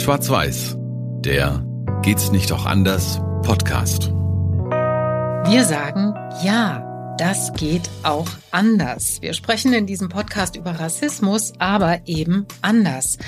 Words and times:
Schwarz-Weiß, 0.00 0.76
der 1.20 1.62
Geht's 2.02 2.32
nicht 2.32 2.50
auch 2.52 2.64
anders 2.64 3.20
Podcast. 3.42 4.10
Wir 4.10 5.64
sagen 5.64 6.14
ja. 6.42 6.89
Das 7.20 7.52
geht 7.52 7.90
auch 8.02 8.28
anders. 8.50 9.20
Wir 9.20 9.34
sprechen 9.34 9.74
in 9.74 9.84
diesem 9.84 10.08
Podcast 10.08 10.56
über 10.56 10.80
Rassismus, 10.80 11.52
aber 11.58 12.00
eben 12.06 12.46
anders 12.62 13.18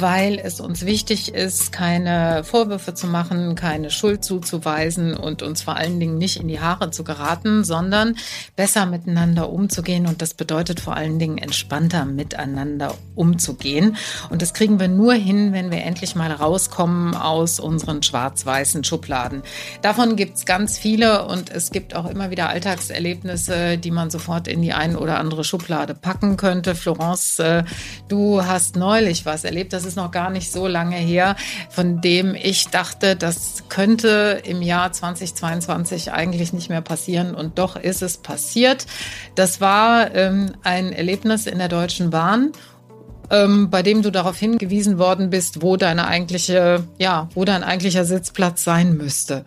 weil 0.00 0.38
es 0.42 0.60
uns 0.60 0.86
wichtig 0.86 1.34
ist, 1.34 1.72
keine 1.72 2.44
Vorwürfe 2.44 2.94
zu 2.94 3.06
machen, 3.06 3.54
keine 3.54 3.90
Schuld 3.90 4.24
zuzuweisen 4.24 5.14
und 5.14 5.42
uns 5.42 5.62
vor 5.62 5.76
allen 5.76 5.98
Dingen 5.98 6.18
nicht 6.18 6.36
in 6.40 6.48
die 6.48 6.60
Haare 6.60 6.90
zu 6.90 7.04
geraten, 7.04 7.64
sondern 7.64 8.16
besser 8.56 8.86
miteinander 8.86 9.50
umzugehen. 9.50 10.06
Und 10.06 10.22
das 10.22 10.34
bedeutet 10.34 10.80
vor 10.80 10.94
allen 10.94 11.18
Dingen 11.18 11.38
entspannter 11.38 12.04
miteinander 12.04 12.94
umzugehen. 13.14 13.96
Und 14.30 14.42
das 14.42 14.54
kriegen 14.54 14.78
wir 14.78 14.88
nur 14.88 15.14
hin, 15.14 15.52
wenn 15.52 15.70
wir 15.70 15.82
endlich 15.82 16.14
mal 16.14 16.30
rauskommen 16.30 17.14
aus 17.14 17.58
unseren 17.58 18.02
schwarz-weißen 18.02 18.84
Schubladen. 18.84 19.42
Davon 19.82 20.16
gibt's 20.16 20.46
ganz 20.46 20.78
viele 20.78 21.26
und 21.26 21.50
es 21.50 21.70
gibt 21.70 21.94
auch 21.94 22.06
immer 22.06 22.30
wieder 22.30 22.48
Alltagserlebnisse, 22.48 23.37
die 23.46 23.90
man 23.90 24.10
sofort 24.10 24.48
in 24.48 24.62
die 24.62 24.72
ein 24.72 24.96
oder 24.96 25.18
andere 25.18 25.44
Schublade 25.44 25.94
packen 25.94 26.36
könnte. 26.36 26.74
Florence, 26.74 27.38
äh, 27.38 27.64
du 28.08 28.44
hast 28.44 28.76
neulich 28.76 29.26
was 29.26 29.44
erlebt. 29.44 29.72
Das 29.72 29.84
ist 29.84 29.96
noch 29.96 30.10
gar 30.10 30.30
nicht 30.30 30.50
so 30.50 30.66
lange 30.66 30.96
her, 30.96 31.36
von 31.70 32.00
dem 32.00 32.34
ich 32.34 32.68
dachte, 32.68 33.16
das 33.16 33.64
könnte 33.68 34.42
im 34.44 34.62
Jahr 34.62 34.92
2022 34.92 36.12
eigentlich 36.12 36.52
nicht 36.52 36.68
mehr 36.68 36.82
passieren. 36.82 37.34
Und 37.34 37.58
doch 37.58 37.76
ist 37.76 38.02
es 38.02 38.18
passiert. 38.18 38.86
Das 39.34 39.60
war 39.60 40.14
ähm, 40.14 40.52
ein 40.64 40.92
Erlebnis 40.92 41.46
in 41.46 41.58
der 41.58 41.68
Deutschen 41.68 42.10
Bahn 42.10 42.52
ähm, 43.30 43.70
bei 43.70 43.82
dem 43.82 44.02
du 44.02 44.10
darauf 44.10 44.38
hingewiesen 44.38 44.98
worden 44.98 45.30
bist, 45.30 45.62
wo 45.62 45.76
deine 45.76 46.06
eigentliche, 46.06 46.84
ja, 46.98 47.28
wo 47.34 47.44
dein 47.44 47.62
eigentlicher 47.62 48.04
Sitzplatz 48.04 48.64
sein 48.64 48.96
müsste. 48.96 49.44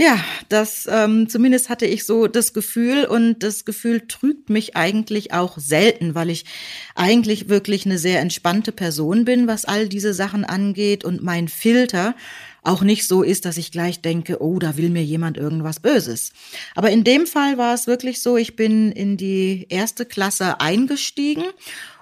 Ja, 0.00 0.18
das 0.48 0.88
ähm, 0.90 1.28
zumindest 1.28 1.68
hatte 1.68 1.84
ich 1.84 2.06
so 2.06 2.26
das 2.26 2.54
Gefühl 2.54 3.04
und 3.04 3.40
das 3.40 3.66
Gefühl 3.66 4.00
trügt 4.08 4.48
mich 4.48 4.74
eigentlich 4.74 5.34
auch 5.34 5.58
selten, 5.58 6.14
weil 6.14 6.30
ich 6.30 6.46
eigentlich 6.94 7.50
wirklich 7.50 7.84
eine 7.84 7.98
sehr 7.98 8.20
entspannte 8.20 8.72
Person 8.72 9.26
bin, 9.26 9.46
was 9.46 9.66
all 9.66 9.90
diese 9.90 10.14
Sachen 10.14 10.46
angeht 10.46 11.04
und 11.04 11.22
mein 11.22 11.48
Filter 11.48 12.14
auch 12.62 12.80
nicht 12.80 13.06
so 13.06 13.22
ist, 13.22 13.44
dass 13.44 13.58
ich 13.58 13.72
gleich 13.72 14.00
denke, 14.00 14.42
oh, 14.42 14.58
da 14.58 14.78
will 14.78 14.88
mir 14.88 15.04
jemand 15.04 15.36
irgendwas 15.36 15.80
Böses. 15.80 16.32
Aber 16.74 16.90
in 16.90 17.04
dem 17.04 17.26
Fall 17.26 17.58
war 17.58 17.74
es 17.74 17.86
wirklich 17.86 18.22
so, 18.22 18.38
ich 18.38 18.56
bin 18.56 18.92
in 18.92 19.18
die 19.18 19.66
erste 19.68 20.06
Klasse 20.06 20.62
eingestiegen 20.62 21.44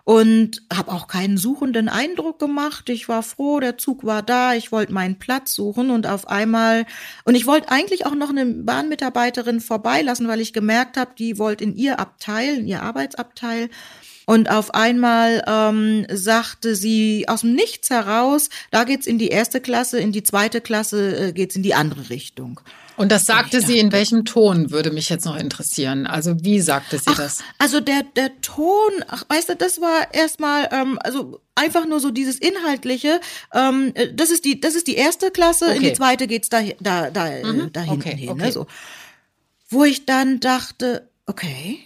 und 0.09 0.63
habe 0.73 0.91
auch 0.91 1.07
keinen 1.07 1.37
suchenden 1.37 1.91
Eindruck 1.91 2.39
gemacht. 2.39 2.89
Ich 2.89 3.11
war 3.11 3.23
froh, 3.23 3.61
der 3.61 3.77
Zug 3.77 4.07
war 4.07 4.23
da, 4.23 4.55
ich 4.55 4.73
wollte 4.73 4.91
meinen 4.91 5.19
Platz 5.19 5.53
suchen 5.53 5.91
und 5.91 6.07
auf 6.07 6.29
einmal 6.29 6.87
und 7.27 7.35
ich 7.35 7.45
wollte 7.45 7.71
eigentlich 7.71 8.07
auch 8.07 8.15
noch 8.15 8.31
eine 8.31 8.47
Bahnmitarbeiterin 8.47 9.61
vorbeilassen, 9.61 10.27
weil 10.27 10.41
ich 10.41 10.55
gemerkt 10.55 10.97
habe, 10.97 11.11
die 11.19 11.37
wollte 11.37 11.65
in 11.65 11.77
ihr 11.77 12.01
Abteil, 12.01 12.57
in 12.57 12.67
ihr 12.67 12.83
Arbeitsabteil 12.83 13.69
und 14.25 14.51
auf 14.51 14.73
einmal 14.73 15.45
ähm, 15.47 16.07
sagte 16.11 16.75
sie 16.75 17.27
aus 17.29 17.43
dem 17.43 17.53
Nichts 17.53 17.91
heraus, 17.91 18.49
da 18.71 18.85
geht's 18.85 19.07
in 19.07 19.19
die 19.19 19.29
erste 19.29 19.61
Klasse, 19.61 20.01
in 20.01 20.13
die 20.13 20.23
zweite 20.23 20.63
Klasse 20.63 21.19
äh, 21.19 21.33
geht's 21.35 21.55
in 21.55 21.63
die 21.63 21.75
andere 21.75 22.09
Richtung. 22.09 22.61
Und 22.99 23.13
das 23.13 23.25
sagte 23.25 23.61
sie 23.61 23.79
in 23.79 23.93
welchem 23.93 24.25
Ton, 24.25 24.71
würde 24.71 24.91
mich 24.91 25.09
jetzt 25.09 25.25
noch 25.25 25.37
interessieren. 25.37 26.07
Also 26.07 26.35
wie 26.45 26.61
sagte 26.61 26.99
sie 26.99 27.05
ach, 27.07 27.17
das? 27.17 27.43
Also 27.59 27.81
der, 27.81 28.03
der 28.17 28.41
Ton, 28.41 28.91
ach, 29.07 29.25
weißt 29.29 29.51
du, 29.51 29.57
das 29.57 29.81
war 29.81 30.13
erstmal, 30.13 30.69
ähm, 30.73 30.99
also 31.03 31.41
einfach 31.55 31.87
nur 31.87 32.01
so 32.01 32.11
dieses 32.11 32.39
Inhaltliche. 32.39 33.21
Ähm, 33.55 33.93
äh, 33.95 34.13
das 34.13 34.31
ist 34.31 34.45
die, 34.45 34.61
das 34.61 34.75
ist 34.75 34.89
die 34.89 34.97
erste 34.97 35.31
Klasse, 35.31 35.67
okay. 35.67 35.77
in 35.77 35.83
die 35.83 35.93
zweite 35.93 36.27
geht's 36.27 36.49
da, 36.49 36.61
da, 36.81 37.11
da, 37.11 37.27
mhm. 37.27 37.73
da 37.73 37.81
hinten 37.81 38.01
okay. 38.01 38.17
hin. 38.17 38.27
Ne, 38.27 38.33
okay. 38.33 38.47
Ne, 38.47 38.53
so. 38.53 38.67
Wo 39.69 39.85
ich 39.85 40.05
dann 40.05 40.41
dachte, 40.41 41.09
okay. 41.27 41.79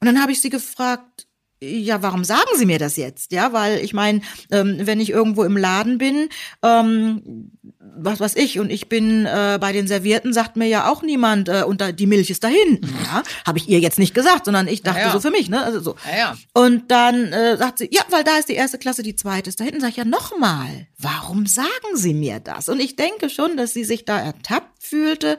Und 0.00 0.06
dann 0.06 0.20
habe 0.20 0.32
ich 0.32 0.40
sie 0.40 0.50
gefragt, 0.50 1.26
ja, 1.64 2.02
warum 2.02 2.24
sagen 2.24 2.50
Sie 2.56 2.66
mir 2.66 2.78
das 2.78 2.96
jetzt? 2.96 3.32
Ja, 3.32 3.52
weil 3.52 3.78
ich 3.78 3.92
meine, 3.92 4.20
ähm, 4.50 4.78
wenn 4.80 5.00
ich 5.00 5.10
irgendwo 5.10 5.44
im 5.44 5.56
Laden 5.56 5.98
bin, 5.98 6.28
ähm, 6.62 7.50
was 7.96 8.20
weiß 8.20 8.36
ich, 8.36 8.58
und 8.58 8.70
ich 8.70 8.88
bin 8.88 9.26
äh, 9.26 9.58
bei 9.60 9.72
den 9.72 9.86
Servierten, 9.86 10.32
sagt 10.32 10.56
mir 10.56 10.66
ja 10.66 10.90
auch 10.90 11.02
niemand, 11.02 11.48
äh, 11.48 11.62
und 11.66 11.80
da, 11.80 11.92
die 11.92 12.06
Milch 12.06 12.30
ist 12.30 12.44
da 12.44 12.48
hinten. 12.48 12.88
Ja, 13.04 13.22
habe 13.46 13.58
ich 13.58 13.68
ihr 13.68 13.78
jetzt 13.80 13.98
nicht 13.98 14.14
gesagt, 14.14 14.46
sondern 14.46 14.68
ich 14.68 14.82
dachte 14.82 15.00
ja, 15.00 15.06
ja. 15.06 15.12
so 15.12 15.20
für 15.20 15.30
mich, 15.30 15.48
ne? 15.48 15.62
Also 15.62 15.80
so. 15.80 15.96
Ja, 16.10 16.18
ja. 16.18 16.36
Und 16.52 16.90
dann 16.90 17.32
äh, 17.32 17.56
sagt 17.56 17.78
sie, 17.78 17.88
ja, 17.92 18.02
weil 18.10 18.24
da 18.24 18.36
ist 18.36 18.48
die 18.48 18.54
erste 18.54 18.78
Klasse, 18.78 19.02
die 19.02 19.16
zweite 19.16 19.50
ist 19.50 19.60
da 19.60 19.64
hinten. 19.64 19.80
Sag 19.80 19.90
ich 19.90 19.96
ja 19.96 20.04
nochmal, 20.04 20.86
warum 20.98 21.46
sagen 21.46 21.68
Sie 21.94 22.14
mir 22.14 22.40
das? 22.40 22.68
Und 22.68 22.80
ich 22.80 22.96
denke 22.96 23.30
schon, 23.30 23.56
dass 23.56 23.72
sie 23.72 23.84
sich 23.84 24.04
da 24.04 24.18
ertappt 24.18 24.73
fühlte. 24.84 25.38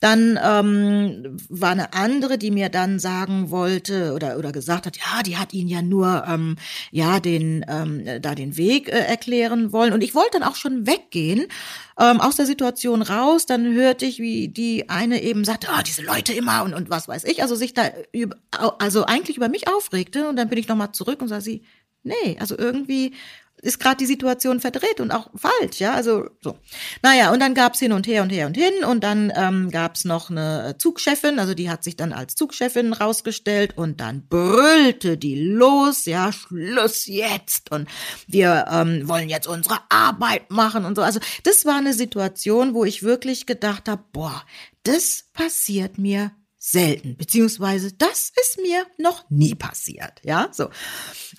Dann 0.00 0.38
ähm, 0.42 1.36
war 1.48 1.70
eine 1.70 1.92
andere, 1.94 2.38
die 2.38 2.50
mir 2.50 2.68
dann 2.68 2.98
sagen 2.98 3.50
wollte 3.50 4.12
oder 4.12 4.38
oder 4.38 4.52
gesagt 4.52 4.86
hat, 4.86 4.96
ja, 4.96 5.22
die 5.22 5.36
hat 5.36 5.52
ihn 5.54 5.68
ja 5.68 5.82
nur 5.82 6.24
ähm, 6.28 6.56
ja 6.90 7.20
den 7.20 7.64
ähm, 7.68 8.20
da 8.20 8.34
den 8.34 8.56
Weg 8.56 8.88
äh, 8.88 8.98
erklären 8.98 9.72
wollen. 9.72 9.92
Und 9.92 10.02
ich 10.02 10.14
wollte 10.14 10.38
dann 10.38 10.48
auch 10.48 10.56
schon 10.56 10.86
weggehen 10.86 11.46
ähm, 11.98 12.20
aus 12.20 12.36
der 12.36 12.46
Situation 12.46 13.02
raus. 13.02 13.46
Dann 13.46 13.72
hörte 13.72 14.06
ich, 14.06 14.18
wie 14.18 14.48
die 14.48 14.88
eine 14.88 15.22
eben 15.22 15.44
sagte, 15.44 15.68
oh, 15.70 15.82
diese 15.82 16.02
Leute 16.02 16.32
immer 16.32 16.62
und, 16.64 16.74
und 16.74 16.90
was 16.90 17.08
weiß 17.08 17.24
ich. 17.24 17.42
Also 17.42 17.54
sich 17.54 17.74
da 17.74 17.90
über, 18.12 18.36
also 18.78 19.06
eigentlich 19.06 19.36
über 19.36 19.48
mich 19.48 19.68
aufregte. 19.68 20.28
Und 20.28 20.36
dann 20.36 20.48
bin 20.48 20.58
ich 20.58 20.68
nochmal 20.68 20.92
zurück 20.92 21.22
und 21.22 21.28
sah 21.28 21.40
sie, 21.40 21.62
nee, 22.02 22.36
also 22.38 22.56
irgendwie 22.56 23.14
ist 23.62 23.80
gerade 23.80 23.96
die 23.96 24.06
Situation 24.06 24.60
verdreht 24.60 25.00
und 25.00 25.10
auch 25.10 25.30
falsch, 25.34 25.80
ja, 25.80 25.94
also 25.94 26.28
so. 26.40 26.58
Naja, 27.02 27.32
und 27.32 27.40
dann 27.40 27.54
gab's 27.54 27.78
hin 27.78 27.92
und 27.92 28.06
her 28.06 28.22
und 28.22 28.30
her 28.30 28.46
und 28.46 28.56
hin 28.56 28.84
und 28.84 29.02
dann 29.02 29.32
ähm, 29.34 29.70
gab's 29.70 30.04
noch 30.04 30.30
eine 30.30 30.76
Zugchefin, 30.78 31.38
also 31.38 31.54
die 31.54 31.70
hat 31.70 31.82
sich 31.82 31.96
dann 31.96 32.12
als 32.12 32.34
Zugchefin 32.34 32.92
rausgestellt 32.92 33.76
und 33.76 34.00
dann 34.00 34.26
brüllte 34.28 35.16
die 35.16 35.40
los, 35.40 36.04
ja, 36.04 36.32
Schluss 36.32 37.06
jetzt 37.06 37.70
und 37.72 37.88
wir 38.26 38.66
ähm, 38.70 39.08
wollen 39.08 39.28
jetzt 39.28 39.46
unsere 39.46 39.78
Arbeit 39.88 40.50
machen 40.50 40.84
und 40.84 40.94
so. 40.94 41.02
Also 41.02 41.20
das 41.44 41.64
war 41.64 41.76
eine 41.76 41.94
Situation, 41.94 42.74
wo 42.74 42.84
ich 42.84 43.02
wirklich 43.02 43.46
gedacht 43.46 43.88
habe, 43.88 44.04
boah, 44.12 44.44
das 44.82 45.24
passiert 45.32 45.98
mir 45.98 46.30
selten, 46.68 47.16
beziehungsweise 47.16 47.92
das 47.92 48.32
ist 48.42 48.58
mir 48.60 48.84
noch 48.98 49.30
nie 49.30 49.54
passiert, 49.54 50.20
ja, 50.24 50.48
so. 50.50 50.68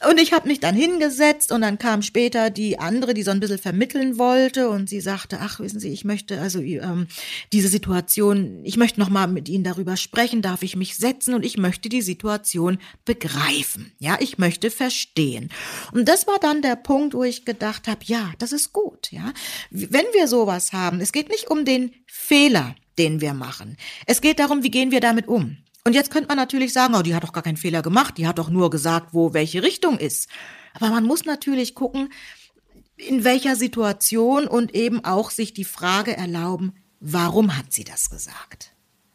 Und 0.09 0.21
ich 0.21 0.31
habe 0.31 0.47
mich 0.47 0.61
dann 0.61 0.73
hingesetzt 0.73 1.51
und 1.51 1.61
dann 1.61 1.77
kam 1.77 2.01
später 2.01 2.49
die 2.49 2.79
andere, 2.79 3.13
die 3.13 3.23
so 3.23 3.31
ein 3.31 3.41
bisschen 3.41 3.57
vermitteln 3.57 4.17
wollte 4.17 4.69
und 4.69 4.87
sie 4.87 5.01
sagte, 5.01 5.39
ach, 5.41 5.59
wissen 5.59 5.81
Sie, 5.81 5.91
ich 5.91 6.05
möchte 6.05 6.39
also 6.39 6.61
ähm, 6.61 7.07
diese 7.51 7.67
Situation, 7.67 8.61
ich 8.63 8.77
möchte 8.77 9.01
noch 9.01 9.09
mal 9.09 9.27
mit 9.27 9.49
Ihnen 9.49 9.65
darüber 9.65 9.97
sprechen, 9.97 10.41
darf 10.41 10.63
ich 10.63 10.77
mich 10.77 10.95
setzen 10.95 11.33
und 11.33 11.43
ich 11.43 11.57
möchte 11.57 11.89
die 11.89 12.01
Situation 12.01 12.77
begreifen, 13.03 13.91
ja, 13.99 14.15
ich 14.21 14.37
möchte 14.37 14.71
verstehen. 14.71 15.49
Und 15.91 16.07
das 16.07 16.25
war 16.25 16.39
dann 16.39 16.61
der 16.61 16.77
Punkt, 16.77 17.13
wo 17.13 17.25
ich 17.25 17.43
gedacht 17.43 17.89
habe, 17.89 17.99
ja, 18.05 18.31
das 18.39 18.53
ist 18.53 18.71
gut, 18.71 19.11
ja. 19.11 19.33
Wenn 19.71 20.05
wir 20.13 20.29
sowas 20.29 20.71
haben, 20.71 21.01
es 21.01 21.11
geht 21.11 21.27
nicht 21.27 21.49
um 21.49 21.65
den 21.65 21.91
Fehler, 22.05 22.75
den 22.97 23.21
wir 23.21 23.33
machen. 23.33 23.77
Es 24.05 24.21
geht 24.21 24.39
darum, 24.39 24.63
wie 24.63 24.71
gehen 24.71 24.91
wir 24.91 24.99
damit 24.99 25.27
um. 25.27 25.57
Und 25.83 25.93
jetzt 25.93 26.11
könnte 26.11 26.27
man 26.27 26.37
natürlich 26.37 26.73
sagen, 26.73 26.95
oh, 26.95 27.01
die 27.01 27.15
hat 27.15 27.23
doch 27.23 27.31
gar 27.31 27.43
keinen 27.43 27.57
Fehler 27.57 27.81
gemacht, 27.81 28.17
die 28.17 28.27
hat 28.27 28.39
doch 28.39 28.49
nur 28.49 28.69
gesagt, 28.69 29.13
wo 29.13 29.33
welche 29.33 29.63
Richtung 29.63 29.97
ist. 29.97 30.27
Aber 30.73 30.89
man 30.89 31.05
muss 31.05 31.25
natürlich 31.25 31.75
gucken, 31.75 32.09
in 32.97 33.23
welcher 33.23 33.55
Situation 33.55 34.47
und 34.47 34.75
eben 34.75 35.05
auch 35.05 35.31
sich 35.31 35.53
die 35.53 35.63
Frage 35.63 36.17
erlauben, 36.17 36.73
warum 36.99 37.55
hat 37.57 37.71
sie 37.71 37.83
das 37.83 38.09
gesagt? 38.09 38.73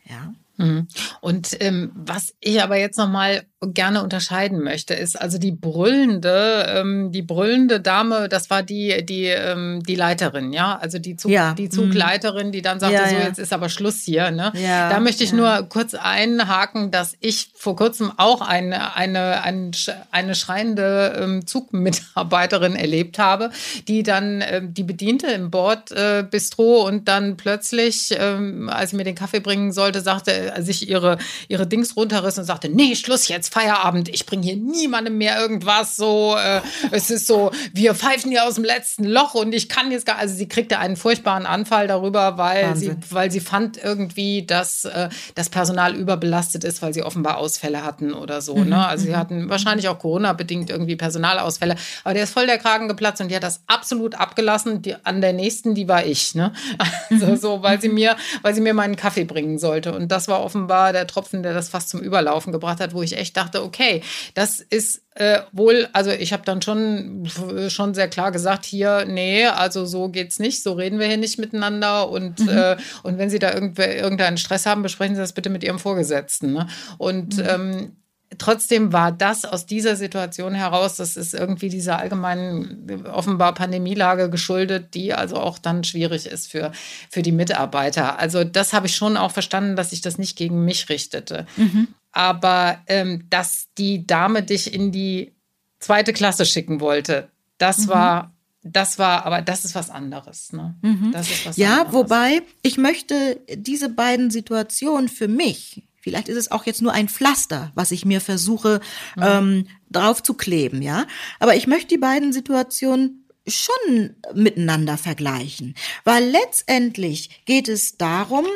Ja. 0.08 0.34
Mhm. 0.62 0.88
Und 1.20 1.56
ähm, 1.60 1.92
was 1.94 2.34
ich 2.40 2.62
aber 2.62 2.76
jetzt 2.76 2.96
noch 2.98 3.08
mal 3.08 3.42
gerne 3.60 4.02
unterscheiden 4.02 4.62
möchte, 4.62 4.94
ist 4.94 5.20
also 5.20 5.38
die 5.38 5.52
brüllende, 5.52 6.66
ähm, 6.68 7.12
die 7.12 7.22
brüllende 7.22 7.80
Dame, 7.80 8.28
das 8.28 8.50
war 8.50 8.62
die 8.62 9.04
die 9.04 9.26
ähm, 9.26 9.82
die 9.86 9.94
Leiterin, 9.94 10.52
ja, 10.52 10.78
also 10.80 10.98
die 10.98 11.16
Zug, 11.16 11.30
ja. 11.30 11.54
die 11.54 11.68
Zugleiterin, 11.68 12.50
die 12.50 12.62
dann 12.62 12.80
sagte, 12.80 12.96
ja, 12.96 13.08
so 13.08 13.16
jetzt 13.16 13.38
ist 13.38 13.52
aber 13.52 13.68
Schluss 13.68 14.02
hier, 14.02 14.30
ne? 14.30 14.52
Ja, 14.54 14.88
da 14.88 15.00
möchte 15.00 15.22
ich 15.22 15.32
nur 15.32 15.66
kurz 15.68 15.94
einhaken, 15.94 16.90
dass 16.90 17.14
ich 17.20 17.50
vor 17.54 17.76
kurzem 17.76 18.12
auch 18.16 18.40
eine 18.40 18.96
eine 18.96 19.42
eine, 19.42 19.70
eine 20.10 20.34
schreiende 20.34 21.18
ähm, 21.20 21.46
Zugmitarbeiterin 21.46 22.74
erlebt 22.74 23.18
habe, 23.18 23.50
die 23.86 24.02
dann 24.02 24.42
ähm, 24.44 24.74
die 24.74 24.84
bediente 24.84 25.28
im 25.28 25.50
Bordbistro 25.50 26.82
äh, 26.82 26.88
und 26.88 27.08
dann 27.08 27.36
plötzlich, 27.36 28.14
ähm, 28.18 28.68
als 28.68 28.92
ich 28.92 28.96
mir 28.96 29.04
den 29.04 29.14
Kaffee 29.14 29.40
bringen 29.40 29.72
sollte, 29.72 30.00
sagte 30.00 30.51
sich 30.60 30.88
ihre, 30.88 31.18
ihre 31.48 31.66
Dings 31.66 31.96
runterriss 31.96 32.38
und 32.38 32.44
sagte, 32.44 32.68
nee, 32.68 32.94
Schluss 32.94 33.28
jetzt, 33.28 33.52
Feierabend, 33.52 34.08
ich 34.08 34.26
bringe 34.26 34.42
hier 34.44 34.56
niemandem 34.56 35.18
mehr 35.18 35.40
irgendwas, 35.40 35.96
so, 35.96 36.36
äh, 36.36 36.60
es 36.90 37.10
ist 37.10 37.26
so, 37.26 37.50
wir 37.72 37.94
pfeifen 37.94 38.30
hier 38.30 38.44
aus 38.44 38.54
dem 38.54 38.64
letzten 38.64 39.04
Loch 39.04 39.34
und 39.34 39.54
ich 39.54 39.68
kann 39.68 39.90
jetzt 39.90 40.06
gar, 40.06 40.18
also 40.18 40.34
sie 40.34 40.48
kriegte 40.48 40.78
einen 40.78 40.96
furchtbaren 40.96 41.46
Anfall 41.46 41.86
darüber, 41.86 42.38
weil 42.38 42.76
sie, 42.76 42.94
weil 43.10 43.30
sie 43.30 43.40
fand 43.40 43.82
irgendwie, 43.82 44.44
dass 44.44 44.84
äh, 44.84 45.08
das 45.34 45.48
Personal 45.48 45.94
überbelastet 45.94 46.64
ist, 46.64 46.82
weil 46.82 46.94
sie 46.94 47.02
offenbar 47.02 47.38
Ausfälle 47.38 47.84
hatten 47.84 48.12
oder 48.12 48.40
so, 48.40 48.56
mhm. 48.56 48.70
ne? 48.70 48.86
Also 48.86 49.04
sie 49.04 49.10
mhm. 49.10 49.16
hatten 49.16 49.48
wahrscheinlich 49.48 49.88
auch 49.88 49.98
Corona-bedingt 49.98 50.70
irgendwie 50.70 50.96
Personalausfälle, 50.96 51.76
aber 52.04 52.14
der 52.14 52.24
ist 52.24 52.32
voll 52.32 52.46
der 52.46 52.58
Kragen 52.58 52.88
geplatzt 52.88 53.20
und 53.20 53.28
die 53.28 53.36
hat 53.36 53.42
das 53.42 53.62
absolut 53.66 54.14
abgelassen, 54.14 54.82
die, 54.82 54.94
an 55.04 55.20
der 55.20 55.32
nächsten, 55.32 55.74
die 55.74 55.88
war 55.88 56.04
ich, 56.04 56.34
ne? 56.34 56.52
Also 57.10 57.36
so, 57.36 57.62
weil 57.62 57.80
sie 57.80 57.88
mir, 57.88 58.16
weil 58.42 58.54
sie 58.54 58.60
mir 58.60 58.74
meinen 58.74 58.96
Kaffee 58.96 59.24
bringen 59.24 59.58
sollte 59.58 59.92
und 59.92 60.08
das 60.08 60.28
war 60.28 60.31
offenbar 60.40 60.92
der 60.92 61.06
Tropfen, 61.06 61.42
der 61.42 61.54
das 61.54 61.68
fast 61.68 61.88
zum 61.88 62.00
Überlaufen 62.00 62.52
gebracht 62.52 62.80
hat, 62.80 62.94
wo 62.94 63.02
ich 63.02 63.16
echt 63.16 63.36
dachte, 63.36 63.62
okay, 63.62 64.02
das 64.34 64.60
ist 64.60 65.02
äh, 65.14 65.40
wohl, 65.52 65.88
also 65.92 66.10
ich 66.10 66.32
habe 66.32 66.42
dann 66.44 66.62
schon, 66.62 67.28
schon 67.68 67.94
sehr 67.94 68.08
klar 68.08 68.32
gesagt, 68.32 68.64
hier, 68.64 69.04
nee, 69.06 69.46
also 69.46 69.84
so 69.84 70.08
geht's 70.08 70.38
nicht, 70.38 70.62
so 70.62 70.72
reden 70.72 70.98
wir 70.98 71.06
hier 71.06 71.18
nicht 71.18 71.38
miteinander 71.38 72.08
und, 72.08 72.40
mhm. 72.40 72.48
äh, 72.48 72.76
und 73.02 73.18
wenn 73.18 73.30
Sie 73.30 73.38
da 73.38 73.52
irgendeinen 73.52 74.38
Stress 74.38 74.66
haben, 74.66 74.82
besprechen 74.82 75.14
Sie 75.14 75.20
das 75.20 75.32
bitte 75.32 75.50
mit 75.50 75.64
Ihrem 75.64 75.78
Vorgesetzten. 75.78 76.52
Ne? 76.52 76.66
Und 76.98 77.36
mhm. 77.36 77.44
ähm, 77.46 77.96
trotzdem 78.38 78.92
war 78.92 79.12
das 79.12 79.44
aus 79.44 79.66
dieser 79.66 79.96
Situation 79.96 80.54
heraus, 80.54 80.96
das 80.96 81.16
ist 81.16 81.34
irgendwie 81.34 81.68
dieser 81.68 81.98
allgemeinen 81.98 83.06
offenbar 83.06 83.54
Pandemielage 83.54 84.30
geschuldet, 84.30 84.94
die 84.94 85.14
also 85.14 85.36
auch 85.36 85.58
dann 85.58 85.84
schwierig 85.84 86.26
ist 86.26 86.50
für, 86.50 86.72
für 87.10 87.22
die 87.22 87.32
Mitarbeiter. 87.32 88.18
Also 88.18 88.44
das 88.44 88.72
habe 88.72 88.86
ich 88.86 88.96
schon 88.96 89.16
auch 89.16 89.30
verstanden, 89.30 89.76
dass 89.76 89.90
sich 89.90 90.00
das 90.00 90.18
nicht 90.18 90.36
gegen 90.36 90.64
mich 90.64 90.88
richtete. 90.88 91.46
Mhm 91.56 91.88
aber 92.12 92.78
ähm, 92.86 93.24
dass 93.30 93.68
die 93.78 94.06
Dame 94.06 94.42
dich 94.42 94.72
in 94.72 94.92
die 94.92 95.32
zweite 95.80 96.12
Klasse 96.12 96.46
schicken 96.46 96.80
wollte, 96.80 97.30
das 97.58 97.86
mhm. 97.86 97.88
war 97.88 98.32
das 98.64 98.96
war, 99.00 99.26
aber 99.26 99.42
das 99.42 99.64
ist 99.64 99.74
was 99.74 99.90
anderes. 99.90 100.52
Ne? 100.52 100.76
Mhm. 100.82 101.10
Das 101.10 101.28
ist 101.28 101.44
was 101.44 101.56
ja, 101.56 101.80
anderes. 101.80 101.94
wobei 101.94 102.42
ich 102.62 102.78
möchte 102.78 103.40
diese 103.52 103.88
beiden 103.88 104.30
Situationen 104.30 105.08
für 105.08 105.26
mich, 105.26 105.82
vielleicht 106.02 106.28
ist 106.28 106.36
es 106.36 106.50
auch 106.50 106.66
jetzt 106.66 106.82
nur 106.82 106.92
ein 106.92 107.08
Pflaster, 107.08 107.72
was 107.74 107.92
ich 107.92 108.04
mir 108.04 108.20
versuche 108.20 108.80
mhm. 109.16 109.22
ähm, 109.22 109.66
drauf 109.90 110.22
zu 110.22 110.34
kleben, 110.34 110.82
ja. 110.82 111.06
Aber 111.38 111.56
ich 111.56 111.66
möchte 111.66 111.88
die 111.88 111.98
beiden 111.98 112.32
Situationen 112.32 113.26
schon 113.46 114.14
miteinander 114.34 114.98
vergleichen, 114.98 115.74
weil 116.04 116.24
letztendlich 116.24 117.44
geht 117.44 117.68
es 117.68 117.96
darum, 117.96 118.46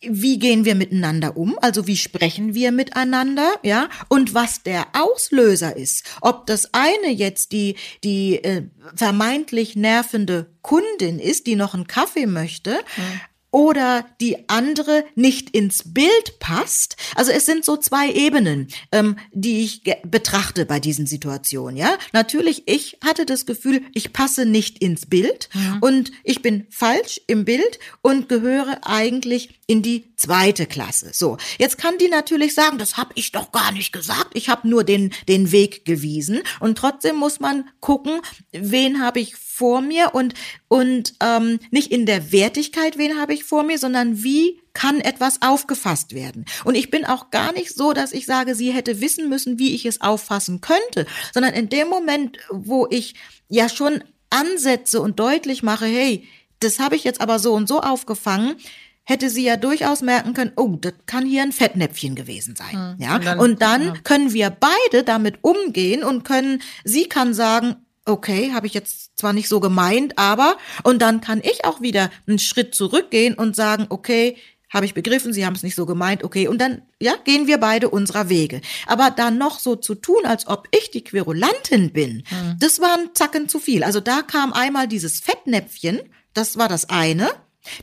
wie 0.00 0.38
gehen 0.38 0.64
wir 0.64 0.76
miteinander 0.76 1.36
um? 1.36 1.58
Also 1.60 1.88
wie 1.88 1.96
sprechen 1.96 2.54
wir 2.54 2.70
miteinander? 2.70 3.54
Ja, 3.64 3.88
und 4.08 4.32
was 4.32 4.62
der 4.62 4.86
Auslöser 4.92 5.76
ist, 5.76 6.04
ob 6.20 6.46
das 6.46 6.72
eine 6.72 7.10
jetzt 7.10 7.50
die 7.50 7.74
die 8.04 8.36
äh, 8.44 8.62
vermeintlich 8.94 9.74
nervende 9.74 10.54
Kundin 10.62 11.18
ist, 11.18 11.48
die 11.48 11.56
noch 11.56 11.74
einen 11.74 11.88
Kaffee 11.88 12.26
möchte, 12.26 12.78
mhm 12.96 13.20
oder 13.50 14.06
die 14.20 14.48
andere 14.48 15.04
nicht 15.14 15.50
ins 15.50 15.94
Bild 15.94 16.38
passt. 16.38 16.96
Also 17.14 17.32
es 17.32 17.46
sind 17.46 17.64
so 17.64 17.76
zwei 17.76 18.10
Ebenen, 18.10 18.68
ähm, 18.92 19.16
die 19.32 19.64
ich 19.64 19.82
betrachte 20.04 20.66
bei 20.66 20.80
diesen 20.80 21.06
Situationen. 21.06 21.76
Ja, 21.76 21.96
natürlich, 22.12 22.64
ich 22.66 22.98
hatte 23.04 23.24
das 23.24 23.46
Gefühl, 23.46 23.82
ich 23.94 24.12
passe 24.12 24.44
nicht 24.44 24.78
ins 24.78 25.06
Bild 25.06 25.48
mhm. 25.54 25.78
und 25.80 26.12
ich 26.24 26.42
bin 26.42 26.66
falsch 26.70 27.20
im 27.26 27.44
Bild 27.44 27.78
und 28.02 28.28
gehöre 28.28 28.80
eigentlich 28.82 29.60
in 29.66 29.82
die 29.82 30.14
zweite 30.16 30.66
Klasse. 30.66 31.10
So, 31.12 31.38
jetzt 31.58 31.78
kann 31.78 31.98
die 31.98 32.08
natürlich 32.08 32.54
sagen, 32.54 32.78
das 32.78 32.96
habe 32.96 33.12
ich 33.14 33.32
doch 33.32 33.52
gar 33.52 33.72
nicht 33.72 33.92
gesagt. 33.92 34.30
Ich 34.34 34.48
habe 34.48 34.68
nur 34.68 34.84
den 34.84 35.12
den 35.26 35.52
Weg 35.52 35.84
gewiesen 35.84 36.40
und 36.60 36.76
trotzdem 36.76 37.16
muss 37.16 37.40
man 37.40 37.68
gucken, 37.80 38.20
wen 38.52 39.02
habe 39.02 39.20
ich 39.20 39.36
vor 39.58 39.80
mir 39.80 40.14
und, 40.14 40.34
und 40.68 41.14
ähm, 41.20 41.58
nicht 41.72 41.90
in 41.90 42.06
der 42.06 42.30
Wertigkeit, 42.30 42.96
wen 42.96 43.20
habe 43.20 43.34
ich 43.34 43.42
vor 43.42 43.64
mir, 43.64 43.76
sondern 43.76 44.22
wie 44.22 44.60
kann 44.72 45.00
etwas 45.00 45.42
aufgefasst 45.42 46.14
werden. 46.14 46.44
Und 46.64 46.76
ich 46.76 46.90
bin 46.90 47.04
auch 47.04 47.30
gar 47.30 47.52
nicht 47.52 47.74
so, 47.74 47.92
dass 47.92 48.12
ich 48.12 48.24
sage, 48.24 48.54
sie 48.54 48.70
hätte 48.70 49.00
wissen 49.00 49.28
müssen, 49.28 49.58
wie 49.58 49.74
ich 49.74 49.84
es 49.84 50.00
auffassen 50.00 50.60
könnte, 50.60 51.06
sondern 51.34 51.54
in 51.54 51.68
dem 51.68 51.88
Moment, 51.88 52.38
wo 52.50 52.86
ich 52.88 53.16
ja 53.48 53.68
schon 53.68 54.04
ansetze 54.30 55.00
und 55.00 55.18
deutlich 55.18 55.64
mache, 55.64 55.86
hey, 55.86 56.28
das 56.60 56.78
habe 56.78 56.94
ich 56.94 57.02
jetzt 57.02 57.20
aber 57.20 57.40
so 57.40 57.54
und 57.54 57.66
so 57.66 57.80
aufgefangen, 57.80 58.54
hätte 59.02 59.28
sie 59.28 59.44
ja 59.44 59.56
durchaus 59.56 60.02
merken 60.02 60.34
können, 60.34 60.52
oh, 60.54 60.76
das 60.80 60.92
kann 61.06 61.26
hier 61.26 61.42
ein 61.42 61.50
Fettnäpfchen 61.50 62.14
gewesen 62.14 62.54
sein. 62.54 62.94
Hm. 62.96 62.96
Ja, 63.00 63.16
und 63.16 63.24
dann, 63.24 63.38
und 63.40 63.62
dann 63.62 63.82
ja. 63.86 63.94
können 64.04 64.32
wir 64.32 64.50
beide 64.50 65.02
damit 65.02 65.38
umgehen 65.42 66.04
und 66.04 66.24
können, 66.24 66.62
sie 66.84 67.06
kann 67.06 67.34
sagen, 67.34 67.74
okay, 68.08 68.52
habe 68.52 68.66
ich 68.66 68.74
jetzt 68.74 69.18
zwar 69.18 69.32
nicht 69.32 69.48
so 69.48 69.60
gemeint, 69.60 70.18
aber 70.18 70.56
und 70.82 71.00
dann 71.00 71.20
kann 71.20 71.40
ich 71.42 71.64
auch 71.64 71.80
wieder 71.80 72.10
einen 72.26 72.38
Schritt 72.38 72.74
zurückgehen 72.74 73.34
und 73.34 73.56
sagen, 73.56 73.86
okay, 73.88 74.36
habe 74.70 74.84
ich 74.84 74.94
begriffen, 74.94 75.32
Sie 75.32 75.46
haben 75.46 75.54
es 75.54 75.62
nicht 75.62 75.74
so 75.74 75.86
gemeint, 75.86 76.24
okay, 76.24 76.46
und 76.46 76.60
dann 76.60 76.82
ja, 77.00 77.14
gehen 77.24 77.46
wir 77.46 77.58
beide 77.58 77.88
unserer 77.88 78.28
Wege. 78.28 78.60
Aber 78.86 79.10
dann 79.10 79.38
noch 79.38 79.60
so 79.60 79.76
zu 79.76 79.94
tun, 79.94 80.24
als 80.24 80.46
ob 80.46 80.68
ich 80.76 80.90
die 80.90 81.04
Querulantin 81.04 81.92
bin, 81.92 82.24
mhm. 82.30 82.56
das 82.58 82.80
war 82.80 82.98
ein 82.98 83.14
Zacken 83.14 83.48
zu 83.48 83.60
viel. 83.60 83.82
Also 83.82 84.00
da 84.00 84.22
kam 84.22 84.52
einmal 84.52 84.86
dieses 84.86 85.20
Fettnäpfchen, 85.20 86.00
das 86.34 86.58
war 86.58 86.68
das 86.68 86.90
eine. 86.90 87.30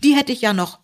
Die 0.04 0.16
hätte 0.16 0.32
ich 0.32 0.42
ja 0.42 0.54
noch 0.54 0.80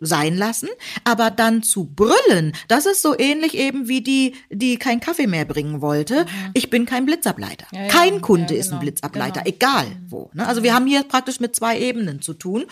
sein 0.00 0.36
lassen, 0.36 0.68
aber 1.04 1.30
dann 1.30 1.62
zu 1.62 1.84
brüllen, 1.84 2.52
das 2.68 2.86
ist 2.86 3.02
so 3.02 3.18
ähnlich 3.18 3.56
eben 3.56 3.88
wie 3.88 4.02
die, 4.02 4.34
die 4.50 4.76
kein 4.76 5.00
Kaffee 5.00 5.26
mehr 5.26 5.44
bringen 5.44 5.80
wollte. 5.80 6.24
Mhm. 6.24 6.50
Ich 6.54 6.70
bin 6.70 6.86
kein 6.86 7.06
Blitzableiter. 7.06 7.66
Ja, 7.72 7.82
ja, 7.82 7.88
kein 7.88 8.20
Kunde 8.20 8.42
ja, 8.42 8.48
genau, 8.48 8.60
ist 8.60 8.66
ein 8.66 8.70
genau. 8.70 8.80
Blitzableiter, 8.82 9.42
genau. 9.42 9.56
egal 9.56 9.86
wo. 10.08 10.30
Ne? 10.34 10.46
Also 10.46 10.62
wir 10.62 10.74
haben 10.74 10.86
hier 10.86 11.02
praktisch 11.04 11.40
mit 11.40 11.56
zwei 11.56 11.78
Ebenen 11.78 12.20
zu 12.20 12.34
tun 12.34 12.66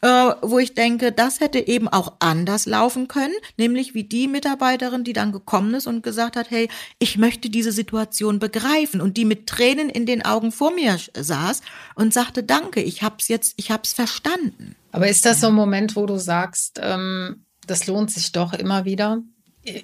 äh, 0.00 0.32
wo 0.42 0.58
ich 0.58 0.74
denke, 0.74 1.12
das 1.12 1.40
hätte 1.40 1.66
eben 1.66 1.88
auch 1.88 2.14
anders 2.20 2.66
laufen 2.66 3.08
können, 3.08 3.34
nämlich 3.56 3.94
wie 3.94 4.04
die 4.04 4.28
Mitarbeiterin, 4.28 5.04
die 5.04 5.12
dann 5.12 5.32
gekommen 5.32 5.74
ist 5.74 5.86
und 5.86 6.02
gesagt 6.02 6.36
hat, 6.36 6.50
hey, 6.50 6.68
ich 6.98 7.18
möchte 7.18 7.50
diese 7.50 7.72
Situation 7.72 8.38
begreifen 8.38 9.00
und 9.00 9.16
die 9.16 9.24
mit 9.24 9.46
Tränen 9.46 9.90
in 9.90 10.06
den 10.06 10.24
Augen 10.24 10.52
vor 10.52 10.72
mir 10.72 10.98
saß 11.16 11.62
und 11.94 12.14
sagte, 12.14 12.42
danke, 12.42 12.80
ich 12.80 13.02
hab's 13.02 13.28
jetzt, 13.28 13.54
ich 13.56 13.70
hab's 13.70 13.92
verstanden. 13.92 14.76
Aber 14.92 15.08
ist 15.08 15.24
das 15.26 15.40
so 15.40 15.48
ein 15.48 15.54
Moment, 15.54 15.96
wo 15.96 16.06
du 16.06 16.16
sagst, 16.16 16.80
ähm, 16.82 17.44
das 17.66 17.86
lohnt 17.86 18.10
sich 18.10 18.32
doch 18.32 18.52
immer 18.52 18.84
wieder? 18.84 19.22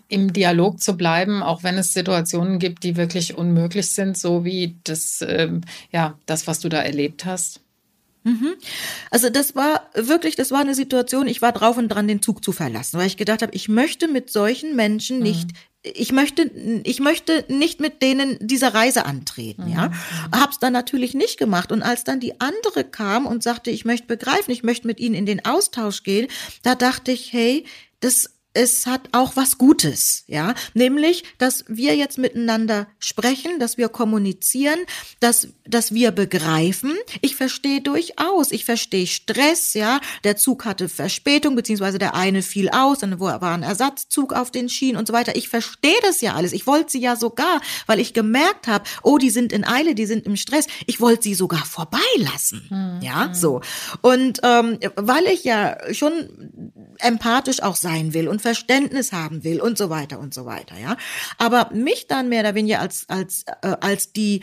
im 0.08 0.32
Dialog 0.32 0.80
zu 0.80 0.96
bleiben, 0.96 1.42
auch 1.42 1.62
wenn 1.62 1.76
es 1.76 1.92
Situationen 1.92 2.58
gibt, 2.58 2.84
die 2.84 2.96
wirklich 2.96 3.36
unmöglich 3.36 3.90
sind, 3.90 4.16
so 4.16 4.44
wie 4.44 4.78
das, 4.84 5.22
ähm, 5.26 5.60
ja, 5.92 6.18
das, 6.26 6.46
was 6.46 6.60
du 6.60 6.68
da 6.68 6.78
erlebt 6.78 7.24
hast? 7.24 7.60
Mhm. 8.24 8.54
Also 9.10 9.28
das 9.28 9.54
war 9.54 9.90
wirklich, 9.94 10.36
das 10.36 10.50
war 10.50 10.60
eine 10.60 10.74
Situation, 10.74 11.26
ich 11.26 11.42
war 11.42 11.52
drauf 11.52 11.76
und 11.76 11.88
dran, 11.88 12.08
den 12.08 12.22
Zug 12.22 12.42
zu 12.42 12.52
verlassen, 12.52 12.98
weil 12.98 13.06
ich 13.06 13.18
gedacht 13.18 13.42
habe, 13.42 13.54
ich 13.54 13.68
möchte 13.68 14.08
mit 14.08 14.30
solchen 14.30 14.74
Menschen 14.74 15.18
mhm. 15.18 15.24
Ich 15.84 16.12
möchte, 16.12 16.50
ich 16.84 17.00
möchte 17.00 17.44
nicht 17.48 17.78
mit 17.78 18.00
denen 18.00 18.38
diese 18.40 18.72
Reise 18.72 19.04
antreten, 19.04 19.69
ja. 19.69 19.88
Mhm. 19.88 19.94
Hab's 20.32 20.58
dann 20.58 20.72
natürlich 20.72 21.12
nicht 21.12 21.38
gemacht. 21.38 21.70
Und 21.70 21.82
als 21.82 22.05
dann 22.05 22.20
die 22.20 22.41
andere 22.41 22.84
kam 22.84 23.26
und 23.26 23.43
sagte, 23.43 23.70
ich 23.70 23.84
möchte 23.84 24.06
begreifen, 24.06 24.50
ich 24.50 24.62
möchte 24.62 24.86
mit 24.86 24.98
ihnen 24.98 25.14
in 25.14 25.26
den 25.26 25.44
Austausch 25.44 26.03
gehen, 26.03 26.29
da 26.62 26.74
dachte 26.74 27.12
ich, 27.12 27.32
hey, 27.34 27.67
das 28.00 28.31
es 28.55 28.87
hat 28.87 29.08
auch 29.13 29.34
was 29.34 29.58
Gutes, 29.58 30.25
ja, 30.29 30.55
nämlich, 30.75 31.25
dass 31.39 31.65
wir 31.67 31.96
jetzt 31.96 32.19
miteinander 32.19 32.87
sprechen, 33.01 33.58
dass 33.58 33.77
wir 33.77 33.89
kommunizieren, 33.89 34.79
dass, 35.19 35.49
dass 35.67 35.93
wir 35.93 36.13
begreifen. 36.13 36.94
Ich 37.20 37.34
verstehe 37.34 37.81
durchaus, 37.81 38.53
ich 38.53 38.65
verstehe 38.65 39.08
Stress, 39.08 39.75
ja, 39.75 40.01
der 40.23 40.37
Zug 40.37 40.65
hatte 40.65 40.89
Verspätung, 40.89 41.56
beziehungsweise 41.56 41.99
der 41.99 42.15
eine 42.15 42.43
fiel 42.43 42.70
aus, 42.70 43.01
dann 43.01 43.19
war 43.19 43.43
ein 43.43 43.65
Ersatzzug 43.65 44.32
auf 44.32 44.53
den 44.53 44.69
Schienen 44.69 44.96
und 44.96 45.08
so 45.08 45.13
weiter. 45.13 45.34
Ich 45.34 45.49
verstehe 45.49 45.99
das 46.03 46.20
ja 46.20 46.34
alles. 46.34 46.53
Ich 46.53 46.67
wollte 46.67 46.93
sie 46.93 47.01
ja 47.01 47.17
sogar, 47.17 47.61
weil 47.87 47.99
ich 47.99 48.15
gemerkt 48.15 48.69
habe, 48.69 48.84
oh, 49.03 49.19
die 49.19 49.31
sind 49.31 49.53
in 49.53 49.65
Eile, 49.65 49.96
die 49.96 50.06
sind 50.06 50.27
im 50.27 50.37
Stress. 50.37 50.69
Ich 50.87 51.01
wollte 51.01 51.25
sie 51.25 51.34
sogar 51.34 51.65
vorbeilassen, 51.65 52.67
hm, 52.69 53.01
ja, 53.03 53.27
hm. 53.27 53.34
so. 53.34 53.61
Und 54.01 54.41
ähm, 54.44 54.79
weil 54.94 55.27
ich 55.27 55.43
ja 55.43 55.77
schon 55.93 56.63
empathisch 57.05 57.63
auch 57.63 57.77
sein 57.77 58.15
will 58.15 58.29
und 58.29 58.43
Verständnis 58.43 59.13
haben 59.13 59.44
will 59.44 59.61
und 59.61 59.79
so 59.79 59.91
weiter 59.91 60.19
und 60.19 60.34
so 60.34 60.46
weiter, 60.46 60.79
ja. 60.79 60.96
Aber 61.39 61.70
mich 61.73 62.06
dann 62.06 62.29
mehr 62.29 62.41
oder 62.41 62.55
weniger 62.55 62.81
als, 62.81 63.08
als, 63.08 63.44
äh, 63.63 63.77
als 63.81 64.13
die 64.13 64.43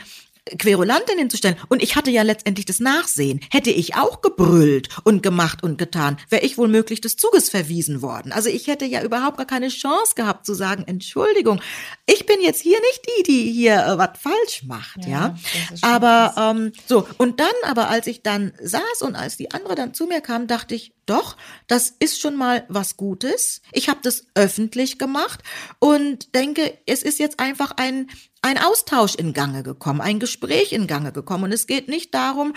Querulantin 0.57 1.19
hinzustellen. 1.19 1.55
Und 1.69 1.83
ich 1.83 1.95
hatte 1.95 2.09
ja 2.09 2.23
letztendlich 2.23 2.65
das 2.65 2.79
Nachsehen. 2.79 3.41
Hätte 3.51 3.69
ich 3.69 3.95
auch 3.95 4.21
gebrüllt 4.21 4.89
und 5.03 5.21
gemacht 5.21 5.61
und 5.61 5.77
getan, 5.77 6.17
wäre 6.29 6.43
ich 6.43 6.57
womöglich 6.57 6.99
des 6.99 7.15
Zuges 7.15 7.49
verwiesen 7.49 8.01
worden. 8.01 8.31
Also 8.31 8.49
ich 8.49 8.65
hätte 8.65 8.85
ja 8.85 9.03
überhaupt 9.03 9.37
gar 9.37 9.45
keine 9.45 9.67
Chance 9.67 10.13
gehabt 10.15 10.47
zu 10.47 10.55
sagen, 10.55 10.83
Entschuldigung, 10.87 11.61
ich 12.07 12.25
bin 12.25 12.41
jetzt 12.41 12.61
hier 12.61 12.79
nicht 12.79 13.01
die, 13.05 13.23
die 13.23 13.51
hier 13.51 13.85
äh, 13.85 13.97
was 13.99 14.17
falsch 14.19 14.63
macht, 14.63 15.05
ja. 15.05 15.07
ja? 15.09 15.37
Aber 15.83 16.33
ähm, 16.37 16.73
so, 16.87 17.07
und 17.17 17.39
dann 17.39 17.47
aber, 17.63 17.89
als 17.89 18.07
ich 18.07 18.23
dann 18.23 18.53
saß 18.59 19.01
und 19.01 19.15
als 19.15 19.37
die 19.37 19.51
andere 19.51 19.75
dann 19.75 19.93
zu 19.93 20.07
mir 20.07 20.21
kam, 20.21 20.47
dachte 20.47 20.73
ich, 20.73 20.93
doch, 21.05 21.37
das 21.67 21.93
ist 21.99 22.19
schon 22.19 22.35
mal 22.35 22.65
was 22.67 22.97
Gutes. 22.97 23.61
Ich 23.73 23.89
habe 23.89 23.99
das 24.01 24.25
öffentlich 24.33 24.97
gemacht 24.97 25.41
und 25.79 26.33
denke, 26.35 26.77
es 26.85 27.03
ist 27.03 27.19
jetzt 27.19 27.39
einfach 27.39 27.73
ein 27.77 28.09
ein 28.41 28.57
Austausch 28.57 29.15
in 29.15 29.33
Gange 29.33 29.63
gekommen, 29.63 30.01
ein 30.01 30.19
Gespräch 30.19 30.73
in 30.73 30.87
Gange 30.87 31.11
gekommen. 31.11 31.45
Und 31.45 31.51
es 31.51 31.67
geht 31.67 31.87
nicht 31.87 32.13
darum, 32.13 32.53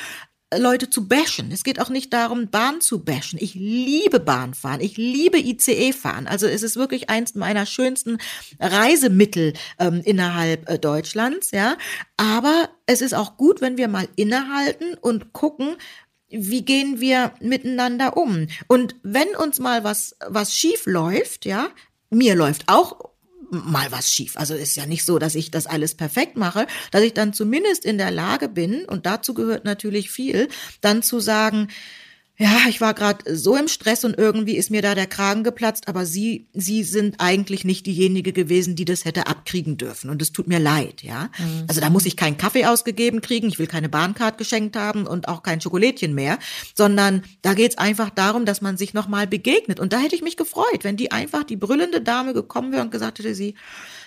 Leute 0.59 0.91
zu 0.91 1.09
bashen. 1.09 1.50
Es 1.53 1.64
geht 1.64 1.81
auch 1.81 1.88
nicht 1.88 2.12
darum, 2.12 2.49
Bahn 2.50 2.81
zu 2.81 3.05
bashen. 3.05 3.38
Ich 3.41 3.55
liebe 3.55 4.21
Bahnfahren. 4.21 4.81
Ich 4.81 4.97
liebe 4.97 5.38
ICE 5.38 5.93
fahren. 5.93 6.26
Also 6.26 6.47
es 6.47 6.62
ist 6.62 6.76
wirklich 6.76 7.11
eins 7.11 7.35
meiner 7.35 7.67
schönsten 7.67 8.19
Reisemittel 8.61 9.55
ähm, 9.79 10.00
innerhalb 10.05 10.69
äh, 10.69 10.79
Deutschlands, 10.79 11.50
ja. 11.50 11.76
Aber 12.17 12.71
es 12.87 13.00
ist 13.00 13.14
auch 13.14 13.37
gut, 13.37 13.61
wenn 13.61 13.76
wir 13.76 13.88
mal 13.88 14.09
innehalten 14.17 14.95
und 15.00 15.33
gucken, 15.33 15.76
wie 16.29 16.64
gehen 16.64 17.00
wir 17.00 17.33
miteinander 17.41 18.17
um? 18.17 18.49
Und 18.67 18.97
wenn 19.03 19.29
uns 19.37 19.59
mal 19.59 19.85
was, 19.85 20.17
was 20.26 20.55
schief 20.55 20.87
läuft, 20.87 21.45
ja, 21.45 21.69
mir 22.11 22.35
läuft 22.35 22.64
auch 22.69 23.13
mal 23.55 23.91
was 23.91 24.13
schief. 24.13 24.37
Also 24.37 24.55
ist 24.55 24.77
ja 24.77 24.87
nicht 24.87 25.05
so, 25.05 25.19
dass 25.19 25.35
ich 25.35 25.51
das 25.51 25.67
alles 25.67 25.95
perfekt 25.95 26.37
mache, 26.37 26.67
dass 26.91 27.03
ich 27.03 27.15
dann 27.15 27.33
zumindest 27.33 27.85
in 27.85 27.99
der 27.99 28.11
Lage 28.11 28.49
bin, 28.49 28.85
und 28.85 29.07
dazu 29.07 29.35
gehört 29.35 29.65
natürlich 29.65 30.11
viel, 30.11 30.49
dann 30.81 31.03
zu 31.03 31.21
sagen, 31.21 31.69
ja, 32.37 32.62
ich 32.69 32.81
war 32.81 32.95
gerade 32.95 33.37
so 33.37 33.57
im 33.57 33.69
Stress 33.69 34.05
und 34.05 34.19
irgendwie 34.19 34.57
ist 34.57 34.69
mir 34.69 34.83
da 34.83 34.97
der 34.97 35.07
Kragen 35.07 35.45
geplatzt, 35.45 35.87
aber 35.87 36.05
Sie, 36.05 36.49
Sie 36.53 36.83
sind 36.83 37.17
eigentlich 37.19 37.64
nicht 37.64 37.87
diejenige 37.87 38.33
gewesen, 38.33 38.75
die 38.75 38.85
das 38.85 39.05
hätte 39.05 39.29
abkriegen 39.29 39.76
dürfen. 39.76 40.11
Und 40.11 40.21
es 40.21 40.33
tut 40.33 40.49
mir 40.49 40.59
leid, 40.59 41.05
ja. 41.05 41.31
Mhm. 41.38 41.64
Also 41.69 41.81
da 41.81 41.91
muss 41.91 42.07
ich 42.07 42.17
keinen 42.17 42.37
Kaffee 42.37 42.67
ausgegeben 42.67 43.21
kriegen, 43.21 43.47
ich 43.47 43.61
will 43.61 43.69
keine 43.69 43.88
Bahncard 43.88 44.37
geschenkt 44.37 44.75
haben 44.75 45.07
und 45.07 45.29
auch 45.29 45.45
kein 45.45 45.61
Schokolädchen 45.61 46.12
mehr, 46.12 46.41
sondern 46.75 47.23
da 47.43 47.55
geht's 47.55 47.79
einfach 47.79 48.11
darum, 48.11 48.47
dass 48.47 48.61
man 48.61 48.76
sich 48.76 48.95
nochmal 48.95 49.29
begegnet. 49.29 49.79
Und 49.79 49.93
da 49.93 49.99
hätte 49.99 50.17
ich 50.17 50.23
mich 50.23 50.37
gefreut, 50.37 50.83
wenn 50.83 50.97
die 50.97 51.12
einfach 51.12 51.45
die 51.45 51.57
brüllende 51.57 52.00
Dame 52.00 52.35
gekommen 52.35 52.73
wäre 52.73 52.83
und 52.83 52.91
gesagt 52.91 53.21
hätte, 53.21 53.37
sie. 53.37 53.55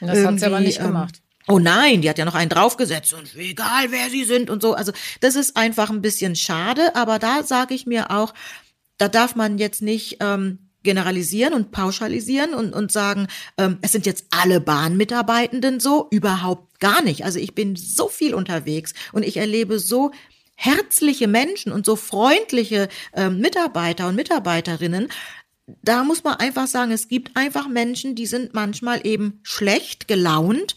Das 0.01 0.25
hat 0.25 0.39
sie 0.39 0.45
aber 0.45 0.59
nicht 0.59 0.79
ähm, 0.79 0.87
gemacht. 0.87 1.21
Oh 1.47 1.59
nein, 1.59 2.01
die 2.01 2.09
hat 2.09 2.17
ja 2.17 2.25
noch 2.25 2.35
einen 2.35 2.49
draufgesetzt 2.49 3.13
und 3.13 3.33
egal 3.35 3.91
wer 3.91 4.09
sie 4.09 4.25
sind 4.25 4.49
und 4.49 4.61
so. 4.61 4.73
Also 4.73 4.91
das 5.21 5.35
ist 5.35 5.55
einfach 5.55 5.89
ein 5.89 6.01
bisschen 6.01 6.35
schade, 6.35 6.95
aber 6.95 7.19
da 7.19 7.43
sage 7.43 7.73
ich 7.73 7.85
mir 7.85 8.11
auch, 8.11 8.33
da 8.97 9.07
darf 9.07 9.35
man 9.35 9.57
jetzt 9.57 9.81
nicht 9.81 10.17
ähm, 10.19 10.59
generalisieren 10.83 11.53
und 11.53 11.71
pauschalisieren 11.71 12.53
und, 12.53 12.73
und 12.73 12.91
sagen, 12.91 13.27
ähm, 13.57 13.77
es 13.81 13.93
sind 13.93 14.05
jetzt 14.05 14.25
alle 14.29 14.59
Bahnmitarbeitenden 14.59 15.79
so, 15.79 16.07
überhaupt 16.11 16.79
gar 16.79 17.01
nicht. 17.01 17.23
Also 17.23 17.39
ich 17.39 17.55
bin 17.55 17.75
so 17.75 18.09
viel 18.09 18.33
unterwegs 18.33 18.93
und 19.13 19.23
ich 19.23 19.37
erlebe 19.37 19.79
so 19.79 20.11
herzliche 20.55 21.27
Menschen 21.27 21.71
und 21.71 21.85
so 21.85 21.95
freundliche 21.95 22.89
ähm, 23.13 23.39
Mitarbeiter 23.39 24.07
und 24.07 24.15
Mitarbeiterinnen, 24.15 25.09
da 25.83 26.03
muss 26.03 26.23
man 26.23 26.35
einfach 26.35 26.67
sagen, 26.67 26.91
es 26.91 27.09
gibt 27.09 27.35
einfach 27.35 27.67
Menschen, 27.67 28.15
die 28.15 28.25
sind 28.25 28.53
manchmal 28.53 29.05
eben 29.05 29.39
schlecht 29.43 30.07
gelaunt 30.07 30.75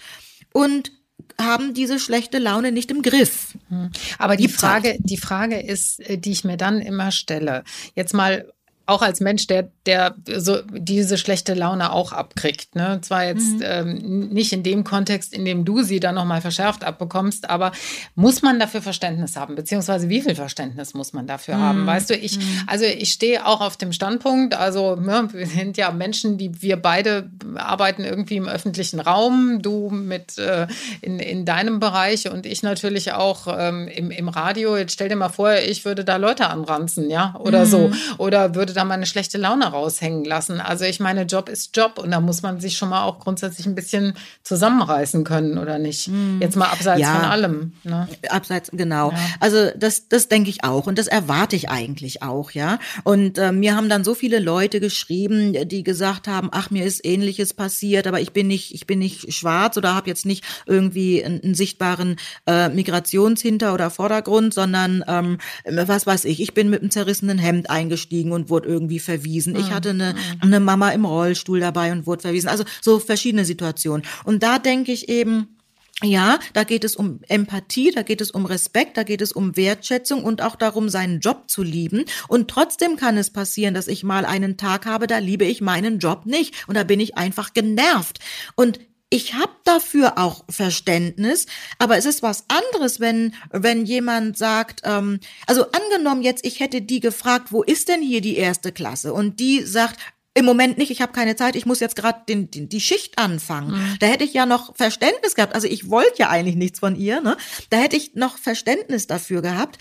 und 0.52 0.92
haben 1.38 1.74
diese 1.74 1.98
schlechte 1.98 2.38
Laune 2.38 2.72
nicht 2.72 2.90
im 2.90 3.02
Griff. 3.02 3.54
Hm. 3.68 3.90
Aber 4.18 4.36
die 4.36 4.48
Frage, 4.48 4.96
die 5.00 5.16
Frage 5.16 5.60
ist, 5.60 6.00
äh, 6.00 6.18
die 6.18 6.32
ich 6.32 6.44
mir 6.44 6.56
dann 6.56 6.80
immer 6.80 7.10
stelle, 7.12 7.64
jetzt 7.94 8.14
mal 8.14 8.50
auch 8.90 9.02
als 9.02 9.20
Mensch, 9.20 9.46
der, 9.46 9.70
der 9.86 10.14
so 10.36 10.58
diese 10.70 11.16
schlechte 11.16 11.54
Laune 11.54 11.92
auch 11.92 12.12
abkriegt. 12.12 12.74
Ne? 12.74 12.98
Zwar 13.02 13.24
jetzt 13.24 13.54
mhm. 13.54 13.62
ähm, 13.62 14.28
nicht 14.30 14.52
in 14.52 14.62
dem 14.62 14.84
Kontext, 14.84 15.32
in 15.32 15.44
dem 15.44 15.64
du 15.64 15.82
sie 15.82 16.00
dann 16.00 16.14
nochmal 16.14 16.40
verschärft 16.40 16.84
abbekommst, 16.84 17.48
aber 17.48 17.72
muss 18.14 18.42
man 18.42 18.58
dafür 18.58 18.82
Verständnis 18.82 19.36
haben? 19.36 19.54
Beziehungsweise 19.54 20.08
wie 20.08 20.20
viel 20.20 20.34
Verständnis 20.34 20.94
muss 20.94 21.12
man 21.12 21.26
dafür 21.26 21.56
mhm. 21.56 21.62
haben? 21.62 21.86
Weißt 21.86 22.10
du, 22.10 22.14
ich, 22.14 22.38
mhm. 22.38 22.62
also 22.66 22.84
ich 22.84 23.12
stehe 23.12 23.46
auch 23.46 23.60
auf 23.60 23.76
dem 23.76 23.92
Standpunkt, 23.92 24.54
also 24.54 24.96
ne, 24.96 25.28
wir 25.32 25.46
sind 25.46 25.76
ja 25.76 25.90
Menschen, 25.92 26.36
die 26.36 26.62
wir 26.62 26.76
beide 26.76 27.30
arbeiten 27.56 28.04
irgendwie 28.04 28.36
im 28.36 28.48
öffentlichen 28.48 29.00
Raum, 29.00 29.62
du 29.62 29.90
mit 29.90 30.38
äh, 30.38 30.66
in, 31.00 31.18
in 31.18 31.44
deinem 31.44 31.80
Bereich 31.80 32.30
und 32.30 32.46
ich 32.46 32.62
natürlich 32.62 33.12
auch 33.12 33.46
ähm, 33.48 33.88
im, 33.88 34.10
im 34.10 34.28
Radio. 34.28 34.76
Jetzt 34.76 34.92
stell 34.92 35.08
dir 35.08 35.16
mal 35.16 35.28
vor, 35.28 35.54
ich 35.54 35.84
würde 35.84 36.04
da 36.04 36.16
Leute 36.16 36.48
anranzen, 36.48 37.10
ja, 37.10 37.34
oder 37.38 37.66
so. 37.66 37.88
Mhm. 37.88 37.94
Oder 38.18 38.54
würde 38.54 38.72
da 38.72 38.79
da 38.80 38.84
mal 38.84 38.94
eine 38.94 39.06
schlechte 39.06 39.38
Laune 39.38 39.66
raushängen 39.66 40.24
lassen. 40.24 40.60
Also 40.60 40.84
ich 40.84 41.00
meine, 41.00 41.22
Job 41.22 41.48
ist 41.48 41.76
Job 41.76 41.98
und 41.98 42.10
da 42.10 42.20
muss 42.20 42.42
man 42.42 42.60
sich 42.60 42.76
schon 42.76 42.88
mal 42.88 43.04
auch 43.04 43.18
grundsätzlich 43.18 43.66
ein 43.66 43.74
bisschen 43.74 44.14
zusammenreißen 44.42 45.22
können, 45.24 45.58
oder 45.58 45.78
nicht? 45.78 46.06
Hm. 46.06 46.40
Jetzt 46.40 46.56
mal 46.56 46.68
abseits 46.68 47.00
ja, 47.00 47.14
von 47.14 47.24
allem. 47.24 47.72
Ne? 47.84 48.08
Abseits, 48.28 48.70
genau. 48.72 49.12
Ja. 49.12 49.18
Also 49.38 49.70
das, 49.76 50.08
das 50.08 50.28
denke 50.28 50.50
ich 50.50 50.64
auch 50.64 50.86
und 50.86 50.98
das 50.98 51.06
erwarte 51.06 51.56
ich 51.56 51.68
eigentlich 51.68 52.22
auch, 52.22 52.52
ja. 52.52 52.78
Und 53.04 53.38
äh, 53.38 53.52
mir 53.52 53.76
haben 53.76 53.88
dann 53.88 54.02
so 54.02 54.14
viele 54.14 54.38
Leute 54.38 54.80
geschrieben, 54.80 55.68
die 55.68 55.82
gesagt 55.82 56.26
haben, 56.26 56.48
ach, 56.52 56.70
mir 56.70 56.84
ist 56.84 57.04
Ähnliches 57.04 57.52
passiert, 57.52 58.06
aber 58.06 58.20
ich 58.20 58.32
bin 58.32 58.46
nicht, 58.46 58.74
ich 58.74 58.86
bin 58.86 58.98
nicht 58.98 59.32
schwarz 59.32 59.76
oder 59.76 59.94
habe 59.94 60.08
jetzt 60.08 60.24
nicht 60.24 60.44
irgendwie 60.66 61.22
einen, 61.22 61.42
einen 61.42 61.54
sichtbaren 61.54 62.16
äh, 62.46 62.68
Migrationshinter- 62.68 63.74
oder 63.74 63.90
Vordergrund, 63.90 64.54
sondern 64.54 65.04
ähm, 65.06 65.38
was 65.64 66.06
weiß 66.06 66.24
ich, 66.24 66.40
ich 66.40 66.54
bin 66.54 66.70
mit 66.70 66.80
einem 66.80 66.90
zerrissenen 66.90 67.38
Hemd 67.38 67.68
eingestiegen 67.68 68.32
und 68.32 68.48
wurde 68.48 68.69
irgendwie 68.70 69.00
verwiesen. 69.00 69.56
Ich 69.56 69.68
mhm. 69.68 69.74
hatte 69.74 69.90
eine, 69.90 70.12
mhm. 70.14 70.18
eine 70.40 70.60
Mama 70.60 70.90
im 70.90 71.04
Rollstuhl 71.04 71.60
dabei 71.60 71.92
und 71.92 72.06
wurde 72.06 72.22
verwiesen. 72.22 72.48
Also 72.48 72.64
so 72.80 72.98
verschiedene 72.98 73.44
Situationen. 73.44 74.06
Und 74.24 74.42
da 74.42 74.58
denke 74.58 74.92
ich 74.92 75.08
eben, 75.08 75.56
ja, 76.02 76.38
da 76.54 76.64
geht 76.64 76.84
es 76.84 76.96
um 76.96 77.20
Empathie, 77.28 77.90
da 77.90 78.02
geht 78.02 78.22
es 78.22 78.30
um 78.30 78.46
Respekt, 78.46 78.96
da 78.96 79.02
geht 79.02 79.20
es 79.20 79.32
um 79.32 79.56
Wertschätzung 79.56 80.24
und 80.24 80.40
auch 80.40 80.56
darum, 80.56 80.88
seinen 80.88 81.20
Job 81.20 81.50
zu 81.50 81.62
lieben. 81.62 82.04
Und 82.28 82.48
trotzdem 82.48 82.96
kann 82.96 83.18
es 83.18 83.30
passieren, 83.30 83.74
dass 83.74 83.86
ich 83.86 84.02
mal 84.02 84.24
einen 84.24 84.56
Tag 84.56 84.86
habe, 84.86 85.06
da 85.06 85.18
liebe 85.18 85.44
ich 85.44 85.60
meinen 85.60 85.98
Job 85.98 86.24
nicht 86.24 86.66
und 86.68 86.76
da 86.76 86.84
bin 86.84 87.00
ich 87.00 87.18
einfach 87.18 87.52
genervt. 87.52 88.18
Und 88.54 88.80
ich 89.10 89.34
habe 89.34 89.52
dafür 89.64 90.18
auch 90.18 90.44
Verständnis, 90.48 91.46
aber 91.78 91.98
es 91.98 92.06
ist 92.06 92.22
was 92.22 92.44
anderes, 92.48 93.00
wenn 93.00 93.34
wenn 93.50 93.84
jemand 93.84 94.38
sagt, 94.38 94.82
ähm, 94.84 95.18
also 95.46 95.66
angenommen 95.72 96.22
jetzt, 96.22 96.46
ich 96.46 96.60
hätte 96.60 96.80
die 96.80 97.00
gefragt, 97.00 97.50
wo 97.50 97.62
ist 97.62 97.88
denn 97.88 98.02
hier 98.02 98.20
die 98.20 98.36
erste 98.36 98.70
Klasse? 98.70 99.12
Und 99.12 99.40
die 99.40 99.62
sagt, 99.62 99.98
im 100.32 100.44
Moment 100.44 100.78
nicht, 100.78 100.92
ich 100.92 101.02
habe 101.02 101.12
keine 101.12 101.34
Zeit, 101.34 101.56
ich 101.56 101.66
muss 101.66 101.80
jetzt 101.80 101.96
gerade 101.96 102.20
den, 102.28 102.50
den, 102.52 102.68
die 102.68 102.80
Schicht 102.80 103.18
anfangen. 103.18 103.72
Mhm. 103.72 103.96
Da 103.98 104.06
hätte 104.06 104.22
ich 104.22 104.32
ja 104.32 104.46
noch 104.46 104.76
Verständnis 104.76 105.34
gehabt. 105.34 105.54
Also 105.56 105.66
ich 105.66 105.90
wollte 105.90 106.18
ja 106.18 106.30
eigentlich 106.30 106.54
nichts 106.54 106.78
von 106.78 106.94
ihr. 106.94 107.20
Ne? 107.20 107.36
Da 107.68 107.78
hätte 107.78 107.96
ich 107.96 108.14
noch 108.14 108.38
Verständnis 108.38 109.08
dafür 109.08 109.42
gehabt. 109.42 109.78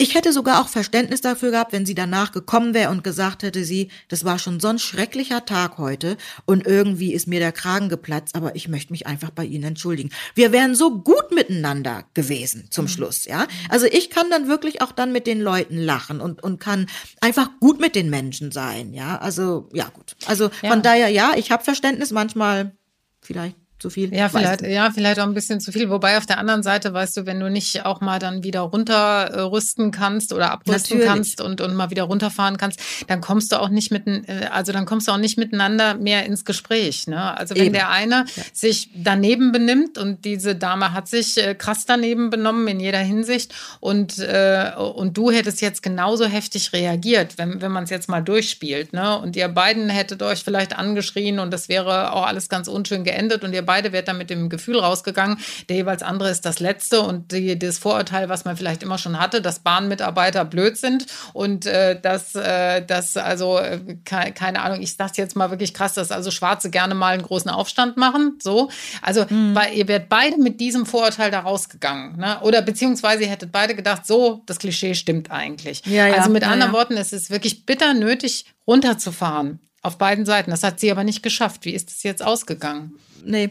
Ich 0.00 0.14
hätte 0.14 0.32
sogar 0.32 0.62
auch 0.62 0.68
Verständnis 0.68 1.20
dafür 1.20 1.50
gehabt, 1.50 1.74
wenn 1.74 1.84
sie 1.84 1.94
danach 1.94 2.32
gekommen 2.32 2.72
wäre 2.72 2.90
und 2.90 3.04
gesagt 3.04 3.42
hätte, 3.42 3.64
sie, 3.64 3.90
das 4.08 4.24
war 4.24 4.38
schon 4.38 4.58
so 4.58 4.68
ein 4.68 4.78
schrecklicher 4.78 5.44
Tag 5.44 5.76
heute 5.76 6.16
und 6.46 6.66
irgendwie 6.66 7.12
ist 7.12 7.26
mir 7.26 7.38
der 7.38 7.52
Kragen 7.52 7.90
geplatzt, 7.90 8.34
aber 8.34 8.56
ich 8.56 8.66
möchte 8.66 8.94
mich 8.94 9.06
einfach 9.06 9.28
bei 9.28 9.44
Ihnen 9.44 9.64
entschuldigen. 9.64 10.08
Wir 10.34 10.52
wären 10.52 10.74
so 10.74 11.02
gut 11.02 11.32
miteinander 11.32 12.04
gewesen 12.14 12.68
zum 12.70 12.86
mhm. 12.86 12.88
Schluss, 12.88 13.26
ja. 13.26 13.46
Also 13.68 13.84
ich 13.84 14.08
kann 14.08 14.30
dann 14.30 14.48
wirklich 14.48 14.80
auch 14.80 14.92
dann 14.92 15.12
mit 15.12 15.26
den 15.26 15.38
Leuten 15.38 15.76
lachen 15.76 16.22
und, 16.22 16.42
und 16.42 16.60
kann 16.60 16.86
einfach 17.20 17.50
gut 17.60 17.78
mit 17.78 17.94
den 17.94 18.08
Menschen 18.08 18.52
sein, 18.52 18.94
ja. 18.94 19.18
Also, 19.18 19.68
ja, 19.74 19.90
gut. 19.92 20.16
Also 20.24 20.50
ja. 20.62 20.70
von 20.70 20.80
daher, 20.80 21.10
ja, 21.10 21.32
ich 21.36 21.50
habe 21.50 21.62
Verständnis, 21.62 22.10
manchmal 22.10 22.74
vielleicht 23.20 23.56
zu 23.80 23.90
viel. 23.90 24.14
Ja, 24.14 24.28
vielleicht, 24.28 24.62
ja, 24.62 24.90
vielleicht 24.90 25.18
auch 25.20 25.24
ein 25.24 25.34
bisschen 25.34 25.60
zu 25.60 25.72
viel. 25.72 25.90
Wobei 25.90 26.18
auf 26.18 26.26
der 26.26 26.38
anderen 26.38 26.62
Seite, 26.62 26.92
weißt 26.92 27.16
du, 27.16 27.26
wenn 27.26 27.40
du 27.40 27.50
nicht 27.50 27.84
auch 27.84 28.00
mal 28.00 28.18
dann 28.18 28.44
wieder 28.44 28.60
runterrüsten 28.60 29.90
kannst 29.90 30.32
oder 30.32 30.52
abrüsten 30.52 30.98
Natürlich. 30.98 31.06
kannst 31.06 31.40
und, 31.40 31.60
und 31.60 31.74
mal 31.74 31.90
wieder 31.90 32.04
runterfahren 32.04 32.56
kannst, 32.56 32.80
dann 33.08 33.20
kommst 33.20 33.52
du 33.52 33.60
auch 33.60 33.70
nicht 33.70 33.90
mit, 33.90 34.06
äh, 34.06 34.48
also 34.52 34.72
dann 34.72 34.86
kommst 34.86 35.08
du 35.08 35.12
auch 35.12 35.18
nicht 35.18 35.38
miteinander 35.38 35.94
mehr 35.94 36.26
ins 36.26 36.44
Gespräch. 36.44 37.06
Ne? 37.06 37.36
Also 37.36 37.54
wenn 37.54 37.66
Eben. 37.66 37.72
der 37.72 37.90
eine 37.90 38.26
ja. 38.36 38.42
sich 38.52 38.90
daneben 38.94 39.52
benimmt 39.52 39.98
und 39.98 40.24
diese 40.24 40.54
Dame 40.54 40.92
hat 40.92 41.08
sich 41.08 41.38
äh, 41.38 41.54
krass 41.54 41.86
daneben 41.86 42.30
benommen 42.30 42.68
in 42.68 42.80
jeder 42.80 42.98
Hinsicht 42.98 43.54
und, 43.80 44.18
äh, 44.18 44.72
und 44.76 45.16
du 45.16 45.30
hättest 45.30 45.60
jetzt 45.60 45.82
genauso 45.82 46.26
heftig 46.26 46.72
reagiert, 46.72 47.38
wenn, 47.38 47.60
wenn 47.60 47.72
man 47.72 47.84
es 47.84 47.90
jetzt 47.90 48.08
mal 48.08 48.20
durchspielt, 48.20 48.92
ne? 48.92 49.18
Und 49.18 49.36
ihr 49.36 49.48
beiden 49.48 49.88
hättet 49.88 50.22
euch 50.22 50.44
vielleicht 50.44 50.76
angeschrien 50.76 51.38
und 51.38 51.50
das 51.50 51.68
wäre 51.68 52.12
auch 52.12 52.26
alles 52.26 52.48
ganz 52.48 52.68
unschön 52.68 53.04
geendet 53.04 53.44
und 53.44 53.52
ihr 53.52 53.62
beide 53.70 53.92
wärt 53.92 54.08
dann 54.08 54.18
mit 54.18 54.30
dem 54.30 54.48
Gefühl 54.48 54.80
rausgegangen, 54.80 55.38
der 55.68 55.76
jeweils 55.76 56.02
andere 56.02 56.28
ist 56.28 56.44
das 56.44 56.58
Letzte 56.58 57.02
und 57.02 57.30
die, 57.30 57.56
das 57.56 57.78
Vorurteil, 57.78 58.28
was 58.28 58.44
man 58.44 58.56
vielleicht 58.56 58.82
immer 58.82 58.98
schon 58.98 59.20
hatte, 59.20 59.40
dass 59.40 59.60
Bahnmitarbeiter 59.60 60.44
blöd 60.44 60.76
sind 60.76 61.06
und 61.34 61.66
äh, 61.66 62.00
dass, 62.00 62.34
äh, 62.34 62.84
dass 62.84 63.16
also, 63.16 63.58
äh, 63.58 63.78
keine, 64.04 64.60
Ahnung, 64.60 64.82
ich 64.82 64.96
sag's 64.96 65.16
jetzt 65.18 65.36
mal 65.36 65.52
wirklich 65.52 65.72
krass, 65.72 65.94
dass 65.94 66.10
also 66.10 66.32
Schwarze 66.32 66.68
gerne 66.70 66.96
mal 66.96 67.14
einen 67.14 67.22
großen 67.22 67.48
Aufstand 67.48 67.96
machen. 67.96 68.40
So. 68.42 68.70
Also, 69.02 69.24
mhm. 69.28 69.54
weil 69.54 69.72
ihr 69.74 69.86
werdet 69.86 70.08
beide 70.08 70.36
mit 70.38 70.58
diesem 70.58 70.84
Vorurteil 70.84 71.30
da 71.30 71.38
rausgegangen. 71.38 72.16
Ne? 72.16 72.40
Oder 72.40 72.62
beziehungsweise 72.62 73.22
ihr 73.22 73.30
hättet 73.30 73.52
beide 73.52 73.76
gedacht, 73.76 74.04
so, 74.04 74.42
das 74.46 74.58
Klischee 74.58 74.96
stimmt 74.96 75.30
eigentlich. 75.30 75.86
Ja, 75.86 76.08
ja, 76.08 76.16
also 76.16 76.28
mit 76.28 76.42
ja, 76.42 76.48
anderen 76.48 76.72
Worten, 76.72 76.96
es 76.96 77.12
ist 77.12 77.30
wirklich 77.30 77.66
bitter 77.66 77.94
nötig, 77.94 78.46
runterzufahren. 78.66 79.60
Auf 79.82 79.98
beiden 79.98 80.26
Seiten. 80.26 80.50
Das 80.50 80.62
hat 80.62 80.80
sie 80.80 80.90
aber 80.90 81.04
nicht 81.04 81.22
geschafft. 81.22 81.64
Wie 81.64 81.74
ist 81.74 81.90
es 81.90 82.02
jetzt 82.02 82.22
ausgegangen? 82.22 82.98
Nee. 83.24 83.50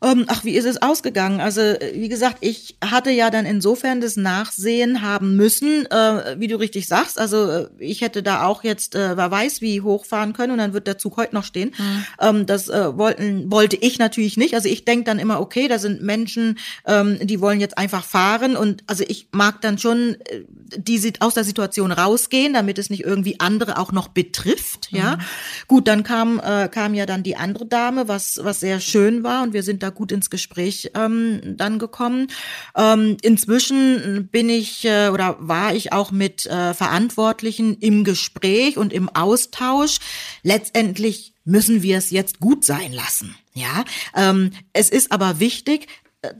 Ähm, 0.00 0.26
ach, 0.28 0.44
wie 0.44 0.54
ist 0.54 0.64
es 0.64 0.80
ausgegangen? 0.80 1.40
Also, 1.40 1.60
wie 1.60 2.08
gesagt, 2.08 2.38
ich 2.40 2.76
hatte 2.84 3.10
ja 3.10 3.30
dann 3.30 3.46
insofern 3.46 4.00
das 4.00 4.16
Nachsehen 4.16 5.02
haben 5.02 5.36
müssen, 5.36 5.86
äh, 5.86 6.36
wie 6.38 6.46
du 6.46 6.56
richtig 6.56 6.86
sagst. 6.86 7.18
Also, 7.18 7.50
äh, 7.50 7.68
ich 7.78 8.00
hätte 8.00 8.22
da 8.22 8.44
auch 8.44 8.62
jetzt, 8.62 8.94
äh, 8.94 9.16
wer 9.16 9.30
weiß, 9.30 9.60
wie 9.60 9.80
hochfahren 9.80 10.34
können 10.34 10.52
und 10.52 10.58
dann 10.58 10.72
wird 10.72 10.86
der 10.86 10.98
Zug 10.98 11.16
heute 11.16 11.34
noch 11.34 11.44
stehen. 11.44 11.72
Mhm. 11.76 12.04
Ähm, 12.20 12.46
das 12.46 12.68
äh, 12.68 12.96
wollten, 12.96 13.50
wollte 13.50 13.76
ich 13.76 13.98
natürlich 13.98 14.36
nicht. 14.36 14.54
Also, 14.54 14.68
ich 14.68 14.84
denke 14.84 15.04
dann 15.04 15.18
immer, 15.18 15.40
okay, 15.40 15.66
da 15.66 15.80
sind 15.80 16.00
Menschen, 16.00 16.58
ähm, 16.86 17.18
die 17.20 17.40
wollen 17.40 17.60
jetzt 17.60 17.76
einfach 17.76 18.04
fahren 18.04 18.56
und 18.56 18.84
also 18.86 19.04
ich 19.06 19.28
mag 19.32 19.60
dann 19.62 19.78
schon 19.78 20.16
äh, 20.26 20.44
die 20.76 20.98
aus 21.20 21.34
der 21.34 21.44
Situation 21.44 21.92
rausgehen, 21.92 22.52
damit 22.52 22.78
es 22.78 22.90
nicht 22.90 23.04
irgendwie 23.04 23.40
andere 23.40 23.78
auch 23.78 23.92
noch 23.92 24.08
betrifft. 24.08 24.88
Ja, 24.90 25.16
mhm. 25.16 25.20
gut, 25.66 25.88
dann 25.88 26.02
kam 26.02 26.40
äh, 26.40 26.68
kam 26.68 26.94
ja 26.94 27.06
dann 27.06 27.22
die 27.22 27.36
andere 27.36 27.66
Dame, 27.66 28.08
was 28.08 28.40
was 28.42 28.60
sehr 28.60 28.80
schön 28.80 29.24
war 29.24 29.42
und 29.42 29.52
wir 29.52 29.62
sind 29.62 29.82
da 29.82 29.87
gut 29.90 30.12
ins 30.12 30.30
Gespräch 30.30 30.90
ähm, 30.94 31.40
dann 31.56 31.78
gekommen. 31.78 32.28
Ähm, 32.76 33.16
inzwischen 33.22 34.28
bin 34.30 34.48
ich 34.48 34.84
äh, 34.84 35.08
oder 35.08 35.36
war 35.40 35.74
ich 35.74 35.92
auch 35.92 36.10
mit 36.10 36.46
äh, 36.46 36.74
Verantwortlichen 36.74 37.76
im 37.78 38.04
Gespräch 38.04 38.76
und 38.76 38.92
im 38.92 39.08
Austausch. 39.08 39.98
Letztendlich 40.42 41.34
müssen 41.44 41.82
wir 41.82 41.98
es 41.98 42.10
jetzt 42.10 42.40
gut 42.40 42.64
sein 42.64 42.92
lassen. 42.92 43.34
Ja, 43.54 43.84
ähm, 44.14 44.50
es 44.72 44.90
ist 44.90 45.12
aber 45.12 45.40
wichtig, 45.40 45.88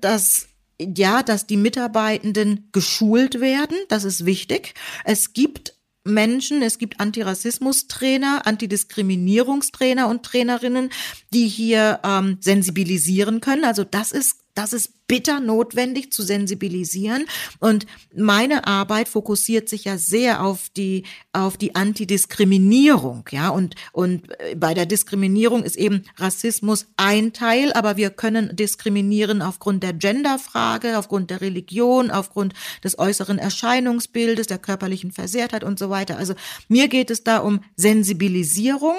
dass 0.01 0.49
ja, 0.81 1.23
dass 1.23 1.47
die 1.47 1.57
Mitarbeitenden 1.57 2.69
geschult 2.73 3.41
werden. 3.41 3.77
Das 3.89 4.05
ist 4.05 4.27
wichtig. 4.27 4.75
Es 5.05 5.33
gibt 5.33 5.75
Menschen, 6.09 6.63
es 6.63 6.79
gibt 6.79 7.01
Antirassismus-Trainer, 7.01 8.47
Antidiskriminierungstrainer 8.47 10.09
und 10.09 10.25
Trainerinnen, 10.25 10.91
die 11.33 11.47
hier 11.47 12.01
ähm, 12.05 12.39
sensibilisieren 12.41 13.41
können. 13.41 13.65
Also 13.65 13.85
das 13.85 14.13
ist 14.13 14.37
das 14.59 14.73
ist 14.73 15.07
bitter 15.07 15.39
notwendig 15.39 16.13
zu 16.13 16.23
sensibilisieren. 16.25 17.27
Und 17.61 17.87
meine 18.15 18.67
Arbeit 18.67 19.09
fokussiert 19.09 19.69
sich 19.69 19.85
ja 19.85 19.99
sehr 19.99 20.45
auf 20.45 20.69
die, 20.69 21.05
auf 21.33 21.57
die 21.57 21.77
Antidiskriminierung, 21.77 23.25
ja. 23.31 23.51
Und, 23.51 23.77
und 23.93 24.29
äh, 24.41 24.57
bei 24.57 24.75
der 24.75 24.85
Diskriminierung 24.85 25.63
ist 25.63 25.77
eben 25.77 26.03
Rassismus 26.17 26.87
ein 26.97 27.33
Teil, 27.33 27.73
aber 27.73 27.97
wir 27.97 28.11
können 28.11 28.55
diskriminieren 28.57 29.43
aufgrund 29.43 29.85
der 29.85 29.93
Genderfrage, 29.93 30.99
aufgrund 30.99 31.31
der 31.31 31.41
Religion, 31.41 32.11
aufgrund 32.11 32.53
des 32.83 32.99
äußeren 32.99 33.39
Erscheinungsbildes, 33.39 34.49
der 34.49 34.59
körperlichen 34.59 35.13
Versehrtheit 35.13 35.63
und 35.63 35.79
so 35.79 35.89
weiter. 35.89 36.19
Also 36.19 36.35
mir 36.67 36.89
geht 36.89 37.11
es 37.13 37.23
da 37.23 37.39
um 37.39 37.61
Sensibilisierung 37.77 38.99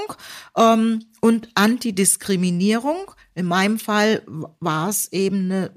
ähm, 0.57 1.03
und 1.21 1.49
Antidiskriminierung. 1.55 3.11
In 3.35 3.45
meinem 3.45 3.79
Fall 3.79 4.23
war 4.59 4.89
es 4.89 5.11
eben 5.11 5.45
eine 5.45 5.71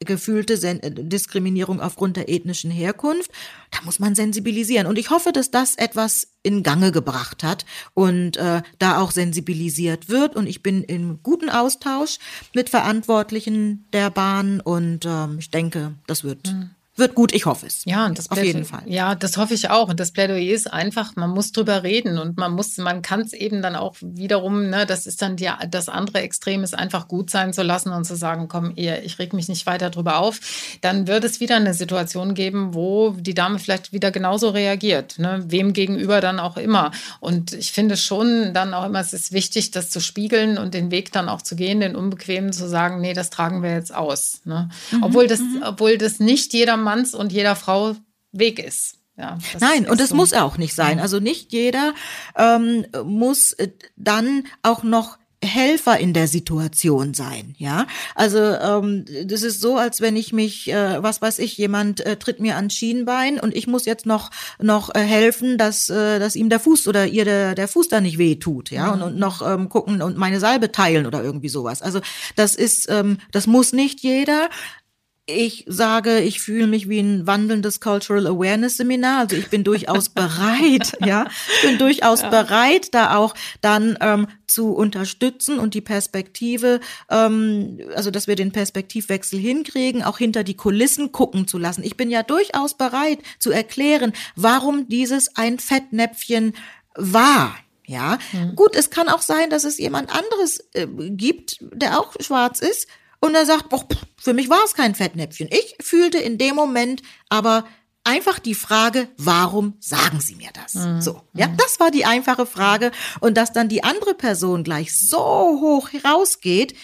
gefühlte 0.00 0.54
äh, 0.54 0.90
Diskriminierung 0.90 1.80
aufgrund 1.80 2.16
der 2.16 2.28
ethnischen 2.28 2.70
Herkunft. 2.70 3.30
Da 3.70 3.80
muss 3.84 3.98
man 3.98 4.14
sensibilisieren. 4.14 4.86
Und 4.86 4.98
ich 4.98 5.10
hoffe, 5.10 5.32
dass 5.32 5.50
das 5.50 5.74
etwas 5.74 6.28
in 6.42 6.62
Gange 6.62 6.92
gebracht 6.92 7.42
hat 7.42 7.66
und 7.94 8.36
äh, 8.36 8.62
da 8.78 9.00
auch 9.00 9.10
sensibilisiert 9.10 10.08
wird. 10.08 10.36
Und 10.36 10.46
ich 10.46 10.62
bin 10.62 10.82
im 10.84 11.22
guten 11.22 11.50
Austausch 11.50 12.18
mit 12.54 12.70
Verantwortlichen 12.70 13.86
der 13.92 14.10
Bahn 14.10 14.60
und 14.60 15.04
ähm, 15.04 15.36
ich 15.38 15.50
denke, 15.50 15.94
das 16.06 16.24
wird. 16.24 16.52
Mhm 16.52 16.70
wird 16.98 17.14
gut, 17.14 17.32
ich 17.32 17.46
hoffe 17.46 17.66
es. 17.66 17.84
Ja, 17.84 18.08
das 18.08 18.30
auf 18.30 18.42
jeden 18.42 18.64
Fall. 18.64 18.82
Ja, 18.86 19.14
das 19.14 19.36
hoffe 19.36 19.54
ich 19.54 19.70
auch. 19.70 19.88
Und 19.88 20.00
das 20.00 20.12
Plädoyer 20.12 20.52
ist 20.52 20.72
einfach, 20.72 21.16
man 21.16 21.30
muss 21.30 21.52
drüber 21.52 21.82
reden 21.82 22.18
und 22.18 22.36
man 22.36 22.52
muss, 22.52 22.76
man 22.78 23.02
kann 23.02 23.20
es 23.20 23.32
eben 23.32 23.62
dann 23.62 23.76
auch 23.76 23.96
wiederum, 24.00 24.70
ne, 24.70 24.86
das 24.86 25.06
ist 25.06 25.22
dann 25.22 25.36
die, 25.36 25.50
das 25.70 25.88
andere 25.88 26.20
Extrem 26.20 26.62
ist 26.62 26.76
einfach 26.76 27.08
gut 27.08 27.30
sein 27.30 27.52
zu 27.52 27.62
lassen 27.62 27.92
und 27.92 28.04
zu 28.04 28.16
sagen, 28.16 28.48
komm, 28.48 28.72
ihr, 28.76 29.02
ich 29.04 29.18
reg 29.18 29.32
mich 29.32 29.48
nicht 29.48 29.66
weiter 29.66 29.90
drüber 29.90 30.18
auf. 30.18 30.40
Dann 30.80 31.06
wird 31.06 31.24
es 31.24 31.40
wieder 31.40 31.56
eine 31.56 31.74
Situation 31.74 32.34
geben, 32.34 32.74
wo 32.74 33.10
die 33.18 33.34
Dame 33.34 33.58
vielleicht 33.58 33.92
wieder 33.92 34.10
genauso 34.10 34.50
reagiert, 34.50 35.18
ne, 35.18 35.44
wem 35.46 35.72
gegenüber 35.72 36.20
dann 36.20 36.40
auch 36.40 36.56
immer. 36.56 36.90
Und 37.20 37.52
ich 37.52 37.72
finde 37.72 37.96
schon 37.96 38.54
dann 38.54 38.74
auch 38.74 38.86
immer, 38.86 39.00
es 39.00 39.12
ist 39.12 39.32
wichtig, 39.32 39.70
das 39.70 39.90
zu 39.90 40.00
spiegeln 40.00 40.58
und 40.58 40.74
den 40.74 40.90
Weg 40.90 41.12
dann 41.12 41.28
auch 41.28 41.42
zu 41.42 41.56
gehen, 41.56 41.80
den 41.80 41.96
Unbequemen 41.96 42.52
zu 42.52 42.68
sagen, 42.68 43.00
nee, 43.00 43.14
das 43.14 43.30
tragen 43.30 43.62
wir 43.62 43.72
jetzt 43.72 43.94
aus. 43.94 44.40
Ne? 44.44 44.68
Mhm, 44.90 45.02
obwohl 45.02 45.26
das, 45.26 45.40
mhm. 45.40 45.62
obwohl 45.64 45.98
das 45.98 46.20
nicht 46.20 46.52
jeder 46.52 46.76
Manns 46.88 47.14
und 47.14 47.32
jeder 47.32 47.54
Frau 47.54 47.96
Weg 48.32 48.58
ist. 48.58 48.94
Ja, 49.18 49.36
Nein, 49.60 49.86
und 49.86 50.00
das 50.00 50.10
so. 50.10 50.14
muss 50.14 50.32
auch 50.32 50.56
nicht 50.56 50.74
sein. 50.74 51.00
Also 51.00 51.20
nicht 51.20 51.52
jeder 51.52 51.92
ähm, 52.36 52.86
muss 53.04 53.52
äh, 53.52 53.68
dann 53.96 54.44
auch 54.62 54.84
noch 54.84 55.18
Helfer 55.44 55.98
in 55.98 56.14
der 56.14 56.26
Situation 56.26 57.14
sein, 57.14 57.54
ja. 57.58 57.86
Also 58.16 58.38
ähm, 58.38 59.04
das 59.24 59.42
ist 59.42 59.60
so, 59.60 59.76
als 59.76 60.00
wenn 60.00 60.16
ich 60.16 60.32
mich, 60.32 60.68
äh, 60.68 61.00
was 61.00 61.22
weiß 61.22 61.38
ich, 61.38 61.56
jemand 61.56 62.00
äh, 62.00 62.16
tritt 62.16 62.40
mir 62.40 62.56
ans 62.56 62.74
Schienbein 62.74 63.38
und 63.38 63.54
ich 63.54 63.68
muss 63.68 63.84
jetzt 63.84 64.04
noch 64.04 64.30
noch 64.60 64.92
äh, 64.94 65.00
helfen, 65.00 65.56
dass 65.56 65.90
äh, 65.90 66.18
dass 66.18 66.34
ihm 66.34 66.48
der 66.48 66.58
Fuß 66.58 66.88
oder 66.88 67.06
ihr 67.06 67.24
der 67.24 67.54
der 67.54 67.68
Fuß 67.68 67.88
da 67.88 68.00
nicht 68.00 68.18
weh 68.18 68.34
tut, 68.34 68.70
ja, 68.70 68.86
mhm. 68.86 68.92
und, 68.94 69.02
und 69.02 69.18
noch 69.18 69.48
ähm, 69.48 69.68
gucken 69.68 70.02
und 70.02 70.16
meine 70.16 70.40
Salbe 70.40 70.72
teilen 70.72 71.06
oder 71.06 71.22
irgendwie 71.22 71.48
sowas. 71.48 71.82
Also 71.82 72.00
das 72.34 72.56
ist, 72.56 72.90
ähm, 72.90 73.18
das 73.30 73.46
muss 73.46 73.72
nicht 73.72 74.00
jeder, 74.00 74.48
ich 75.28 75.64
sage, 75.68 76.20
ich 76.20 76.40
fühle 76.40 76.66
mich 76.66 76.88
wie 76.88 77.00
ein 77.00 77.26
wandelndes 77.26 77.80
Cultural 77.80 78.26
Awareness 78.26 78.78
Seminar. 78.78 79.20
Also 79.20 79.36
ich 79.36 79.50
bin 79.50 79.62
durchaus 79.62 80.08
bereit, 80.14 80.96
ja, 81.04 81.26
ich 81.56 81.68
bin 81.68 81.78
durchaus 81.78 82.22
ja. 82.22 82.30
bereit, 82.30 82.94
da 82.94 83.16
auch 83.16 83.34
dann 83.60 83.98
ähm, 84.00 84.26
zu 84.46 84.72
unterstützen 84.72 85.58
und 85.58 85.74
die 85.74 85.82
Perspektive, 85.82 86.80
ähm, 87.10 87.78
also 87.94 88.10
dass 88.10 88.26
wir 88.26 88.36
den 88.36 88.52
Perspektivwechsel 88.52 89.38
hinkriegen, 89.38 90.02
auch 90.02 90.16
hinter 90.16 90.44
die 90.44 90.56
Kulissen 90.56 91.12
gucken 91.12 91.46
zu 91.46 91.58
lassen. 91.58 91.84
Ich 91.84 91.98
bin 91.98 92.10
ja 92.10 92.22
durchaus 92.22 92.74
bereit 92.74 93.18
zu 93.38 93.50
erklären, 93.50 94.14
warum 94.34 94.88
dieses 94.88 95.36
ein 95.36 95.58
Fettnäpfchen 95.58 96.54
war. 96.94 97.54
Ja, 97.86 98.18
mhm. 98.32 98.54
gut, 98.54 98.76
es 98.76 98.90
kann 98.90 99.08
auch 99.08 99.22
sein, 99.22 99.48
dass 99.48 99.64
es 99.64 99.78
jemand 99.78 100.10
anderes 100.10 100.58
äh, 100.74 100.86
gibt, 100.86 101.58
der 101.60 101.98
auch 101.98 102.14
schwarz 102.20 102.60
ist 102.60 102.86
und 103.20 103.34
er 103.34 103.46
sagt, 103.46 103.68
boah, 103.68 103.86
für 104.16 104.34
mich 104.34 104.48
war 104.48 104.64
es 104.64 104.74
kein 104.74 104.94
Fettnäpfchen. 104.94 105.48
Ich 105.50 105.76
fühlte 105.80 106.18
in 106.18 106.38
dem 106.38 106.54
Moment 106.54 107.02
aber 107.28 107.64
einfach 108.04 108.38
die 108.38 108.54
Frage, 108.54 109.08
warum 109.16 109.74
sagen 109.80 110.20
Sie 110.20 110.34
mir 110.34 110.50
das? 110.54 110.74
Mhm. 110.74 111.00
So, 111.00 111.22
ja, 111.34 111.48
das 111.58 111.78
war 111.78 111.90
die 111.90 112.04
einfache 112.04 112.46
Frage. 112.46 112.90
Und 113.20 113.36
dass 113.36 113.52
dann 113.52 113.68
die 113.68 113.84
andere 113.84 114.14
Person 114.14 114.64
gleich 114.64 114.98
so 114.98 115.18
hoch 115.18 115.90
herausgeht, 115.92 116.74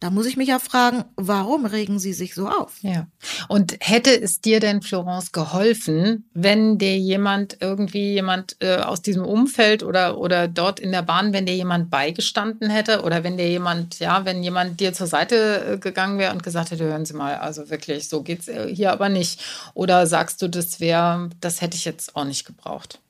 da 0.00 0.10
muss 0.10 0.26
ich 0.26 0.36
mich 0.36 0.48
ja 0.48 0.58
fragen, 0.58 1.04
warum 1.16 1.64
regen 1.64 1.98
Sie 1.98 2.12
sich 2.12 2.34
so 2.34 2.48
auf? 2.48 2.74
Ja. 2.82 3.06
Und 3.48 3.76
hätte 3.80 4.10
es 4.10 4.42
dir 4.42 4.60
denn, 4.60 4.82
Florence, 4.82 5.32
geholfen, 5.32 6.28
wenn 6.34 6.76
dir 6.76 6.98
jemand 6.98 7.56
irgendwie 7.60 8.12
jemand 8.12 8.56
äh, 8.60 8.76
aus 8.76 9.00
diesem 9.00 9.24
Umfeld 9.24 9.82
oder, 9.82 10.18
oder 10.18 10.48
dort 10.48 10.80
in 10.80 10.92
der 10.92 11.02
Bahn, 11.02 11.32
wenn 11.32 11.46
dir 11.46 11.56
jemand 11.56 11.90
beigestanden 11.90 12.68
hätte 12.68 13.02
oder 13.02 13.24
wenn 13.24 13.38
dir 13.38 13.48
jemand, 13.48 13.98
ja, 13.98 14.26
wenn 14.26 14.42
jemand 14.42 14.80
dir 14.80 14.92
zur 14.92 15.06
Seite 15.06 15.64
äh, 15.64 15.78
gegangen 15.78 16.18
wäre 16.18 16.32
und 16.32 16.42
gesagt 16.42 16.72
hätte, 16.72 16.84
hören 16.84 17.06
Sie 17.06 17.14
mal, 17.14 17.36
also 17.36 17.70
wirklich, 17.70 18.08
so 18.08 18.22
geht's 18.22 18.48
äh, 18.48 18.68
hier 18.74 18.92
aber 18.92 19.08
nicht. 19.08 19.40
Oder 19.72 20.06
sagst 20.06 20.42
du, 20.42 20.48
das 20.48 20.78
wäre, 20.78 21.30
das 21.40 21.62
hätte 21.62 21.76
ich 21.76 21.86
jetzt 21.86 22.16
auch 22.16 22.24
nicht 22.24 22.44
gebraucht? 22.44 23.00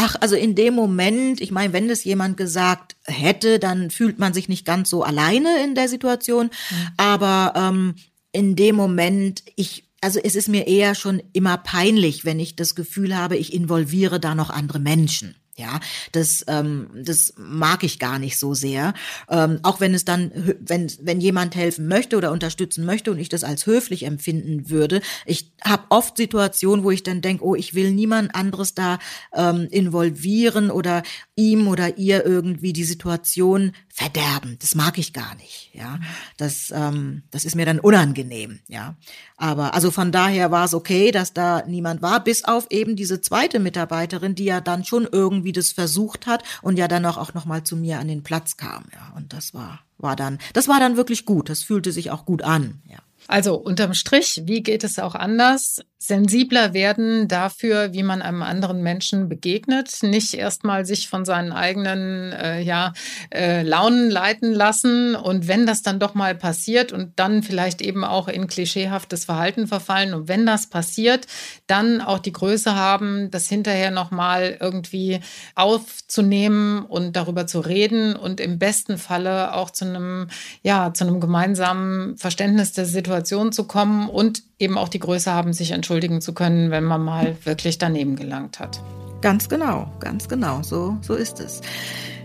Ach, 0.00 0.14
also 0.20 0.36
in 0.36 0.54
dem 0.54 0.74
Moment, 0.74 1.40
ich 1.40 1.50
meine, 1.50 1.72
wenn 1.72 1.88
das 1.88 2.04
jemand 2.04 2.36
gesagt 2.36 2.94
hätte, 3.04 3.58
dann 3.58 3.90
fühlt 3.90 4.20
man 4.20 4.32
sich 4.32 4.48
nicht 4.48 4.64
ganz 4.64 4.88
so 4.90 5.02
alleine 5.02 5.62
in 5.64 5.74
der 5.74 5.88
Situation. 5.88 6.46
Mhm. 6.46 6.88
Aber 6.96 7.52
ähm, 7.56 7.94
in 8.30 8.54
dem 8.54 8.76
Moment, 8.76 9.42
ich, 9.56 9.88
also 10.00 10.20
es 10.22 10.36
ist 10.36 10.48
mir 10.48 10.68
eher 10.68 10.94
schon 10.94 11.20
immer 11.32 11.56
peinlich, 11.56 12.24
wenn 12.24 12.38
ich 12.38 12.54
das 12.54 12.76
Gefühl 12.76 13.16
habe, 13.16 13.36
ich 13.36 13.52
involviere 13.52 14.20
da 14.20 14.36
noch 14.36 14.50
andere 14.50 14.78
Menschen. 14.78 15.34
Ja, 15.58 15.80
das, 16.12 16.44
ähm, 16.46 16.88
das 16.94 17.34
mag 17.36 17.82
ich 17.82 17.98
gar 17.98 18.20
nicht 18.20 18.38
so 18.38 18.54
sehr. 18.54 18.94
Ähm, 19.28 19.58
auch 19.64 19.80
wenn 19.80 19.92
es 19.92 20.04
dann, 20.04 20.30
wenn, 20.60 20.86
wenn 21.00 21.20
jemand 21.20 21.56
helfen 21.56 21.88
möchte 21.88 22.16
oder 22.16 22.30
unterstützen 22.30 22.84
möchte 22.86 23.10
und 23.10 23.18
ich 23.18 23.28
das 23.28 23.42
als 23.42 23.66
höflich 23.66 24.04
empfinden 24.04 24.70
würde. 24.70 25.00
Ich 25.26 25.50
habe 25.64 25.82
oft 25.88 26.16
Situationen, 26.16 26.84
wo 26.84 26.92
ich 26.92 27.02
dann 27.02 27.22
denke, 27.22 27.44
oh, 27.44 27.56
ich 27.56 27.74
will 27.74 27.90
niemand 27.90 28.36
anderes 28.36 28.74
da 28.74 29.00
ähm, 29.34 29.66
involvieren 29.72 30.70
oder 30.70 31.02
ihm 31.34 31.66
oder 31.66 31.98
ihr 31.98 32.24
irgendwie 32.24 32.72
die 32.72 32.84
Situation 32.84 33.72
verderben. 33.98 34.56
Das 34.60 34.76
mag 34.76 34.96
ich 34.96 35.12
gar 35.12 35.34
nicht. 35.34 35.70
Ja, 35.72 35.98
das, 36.36 36.70
ähm, 36.70 37.24
das 37.32 37.44
ist 37.44 37.56
mir 37.56 37.66
dann 37.66 37.80
unangenehm. 37.80 38.60
Ja, 38.68 38.94
aber 39.36 39.74
also 39.74 39.90
von 39.90 40.12
daher 40.12 40.52
war 40.52 40.64
es 40.66 40.74
okay, 40.74 41.10
dass 41.10 41.32
da 41.32 41.64
niemand 41.66 42.00
war, 42.00 42.22
bis 42.22 42.44
auf 42.44 42.70
eben 42.70 42.94
diese 42.94 43.20
zweite 43.20 43.58
Mitarbeiterin, 43.58 44.36
die 44.36 44.44
ja 44.44 44.60
dann 44.60 44.84
schon 44.84 45.08
irgendwie 45.10 45.52
das 45.52 45.72
versucht 45.72 46.28
hat 46.28 46.44
und 46.62 46.78
ja 46.78 46.86
dann 46.86 47.04
auch, 47.06 47.16
auch 47.18 47.34
noch 47.34 47.44
mal 47.44 47.64
zu 47.64 47.76
mir 47.76 47.98
an 47.98 48.06
den 48.06 48.22
Platz 48.22 48.56
kam. 48.56 48.84
Ja, 48.92 49.12
und 49.16 49.32
das 49.32 49.52
war 49.52 49.80
war 50.00 50.14
dann, 50.14 50.38
das 50.52 50.68
war 50.68 50.78
dann 50.78 50.96
wirklich 50.96 51.24
gut. 51.24 51.48
Das 51.48 51.64
fühlte 51.64 51.90
sich 51.90 52.12
auch 52.12 52.24
gut 52.24 52.42
an. 52.42 52.80
Ja. 52.88 52.98
Also 53.28 53.56
unterm 53.56 53.92
Strich, 53.92 54.40
wie 54.46 54.62
geht 54.62 54.84
es 54.84 54.98
auch 54.98 55.14
anders? 55.14 55.82
Sensibler 55.98 56.72
werden 56.72 57.28
dafür, 57.28 57.92
wie 57.92 58.02
man 58.02 58.22
einem 58.22 58.42
anderen 58.42 58.82
Menschen 58.82 59.28
begegnet, 59.28 60.02
nicht 60.02 60.32
erstmal 60.32 60.86
sich 60.86 61.08
von 61.08 61.26
seinen 61.26 61.52
eigenen 61.52 62.32
äh, 62.32 62.60
ja, 62.60 62.94
äh, 63.30 63.62
Launen 63.62 64.08
leiten 64.08 64.52
lassen 64.52 65.14
und 65.14 65.46
wenn 65.46 65.66
das 65.66 65.82
dann 65.82 65.98
doch 65.98 66.14
mal 66.14 66.34
passiert 66.34 66.92
und 66.92 67.18
dann 67.18 67.42
vielleicht 67.42 67.82
eben 67.82 68.04
auch 68.04 68.28
in 68.28 68.46
klischeehaftes 68.46 69.26
Verhalten 69.26 69.66
verfallen 69.66 70.14
und 70.14 70.28
wenn 70.28 70.46
das 70.46 70.68
passiert, 70.68 71.26
dann 71.66 72.00
auch 72.00 72.20
die 72.20 72.32
Größe 72.32 72.74
haben, 72.74 73.30
das 73.30 73.48
hinterher 73.48 73.90
nochmal 73.90 74.56
irgendwie 74.58 75.20
aufzunehmen 75.54 76.82
und 76.86 77.14
darüber 77.16 77.46
zu 77.46 77.60
reden 77.60 78.16
und 78.16 78.40
im 78.40 78.58
besten 78.58 78.96
Falle 78.96 79.52
auch 79.52 79.70
zu 79.70 79.84
einem 79.84 80.28
ja 80.62 80.94
zu 80.94 81.04
einem 81.04 81.20
gemeinsamen 81.20 82.16
Verständnis 82.16 82.72
der 82.72 82.86
Situation 82.86 83.17
zu 83.24 83.64
kommen 83.64 84.08
und 84.08 84.42
eben 84.58 84.78
auch 84.78 84.88
die 84.88 84.98
Größe 84.98 85.32
haben, 85.32 85.52
sich 85.52 85.70
entschuldigen 85.72 86.20
zu 86.20 86.34
können, 86.34 86.70
wenn 86.70 86.84
man 86.84 87.02
mal 87.02 87.36
wirklich 87.44 87.78
daneben 87.78 88.16
gelangt 88.16 88.60
hat. 88.60 88.80
Ganz 89.20 89.48
genau, 89.48 89.90
ganz 90.00 90.28
genau, 90.28 90.62
so, 90.62 90.96
so 91.00 91.14
ist 91.14 91.40
es. 91.40 91.60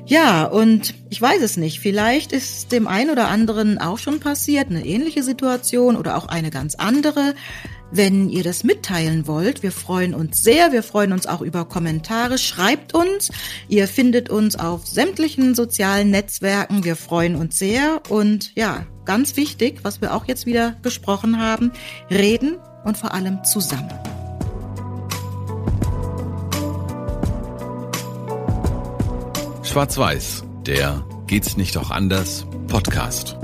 Ja, 0.06 0.44
und 0.46 0.94
ich 1.10 1.22
weiß 1.22 1.42
es 1.42 1.56
nicht, 1.56 1.80
vielleicht 1.80 2.34
ist 2.34 2.72
dem 2.72 2.88
einen 2.88 3.10
oder 3.10 3.30
anderen 3.30 3.78
auch 3.78 3.98
schon 3.98 4.20
passiert, 4.20 4.70
eine 4.70 4.86
ähnliche 4.86 5.24
Situation 5.24 5.96
oder 5.96 6.18
auch 6.18 6.28
eine 6.28 6.50
ganz 6.50 6.76
andere. 6.76 7.36
Wenn 7.96 8.28
ihr 8.28 8.44
das 8.44 8.64
mitteilen 8.64 9.28
wollt, 9.28 9.62
wir 9.62 9.72
freuen 9.72 10.14
uns 10.16 10.42
sehr. 10.42 10.72
Wir 10.72 10.82
freuen 10.82 11.14
uns 11.14 11.28
auch 11.28 11.42
über 11.42 11.66
Kommentare. 11.66 12.40
Schreibt 12.40 12.96
uns. 12.96 13.32
Ihr 13.68 13.88
findet 13.88 14.30
uns 14.32 14.56
auf 14.56 14.88
sämtlichen 14.88 15.54
sozialen 15.54 16.10
Netzwerken. 16.10 16.84
Wir 16.84 16.96
freuen 16.96 17.36
uns 17.36 17.60
sehr. 17.60 18.02
Und 18.10 18.56
ja, 18.56 18.88
ganz 19.06 19.36
wichtig, 19.38 19.80
was 19.84 20.02
wir 20.02 20.14
auch 20.14 20.26
jetzt 20.26 20.46
wieder 20.46 20.76
besprochen 20.82 21.40
haben, 21.40 21.72
reden 22.10 22.58
und 22.84 22.98
vor 22.98 23.14
allem 23.14 23.44
zusammen. 23.44 23.94
Schwarz-Weiß, 29.64 30.44
der 30.66 31.04
Geht's 31.28 31.58
nicht 31.58 31.78
auch 31.78 31.90
anders 31.90 32.46
Podcast. 32.68 33.38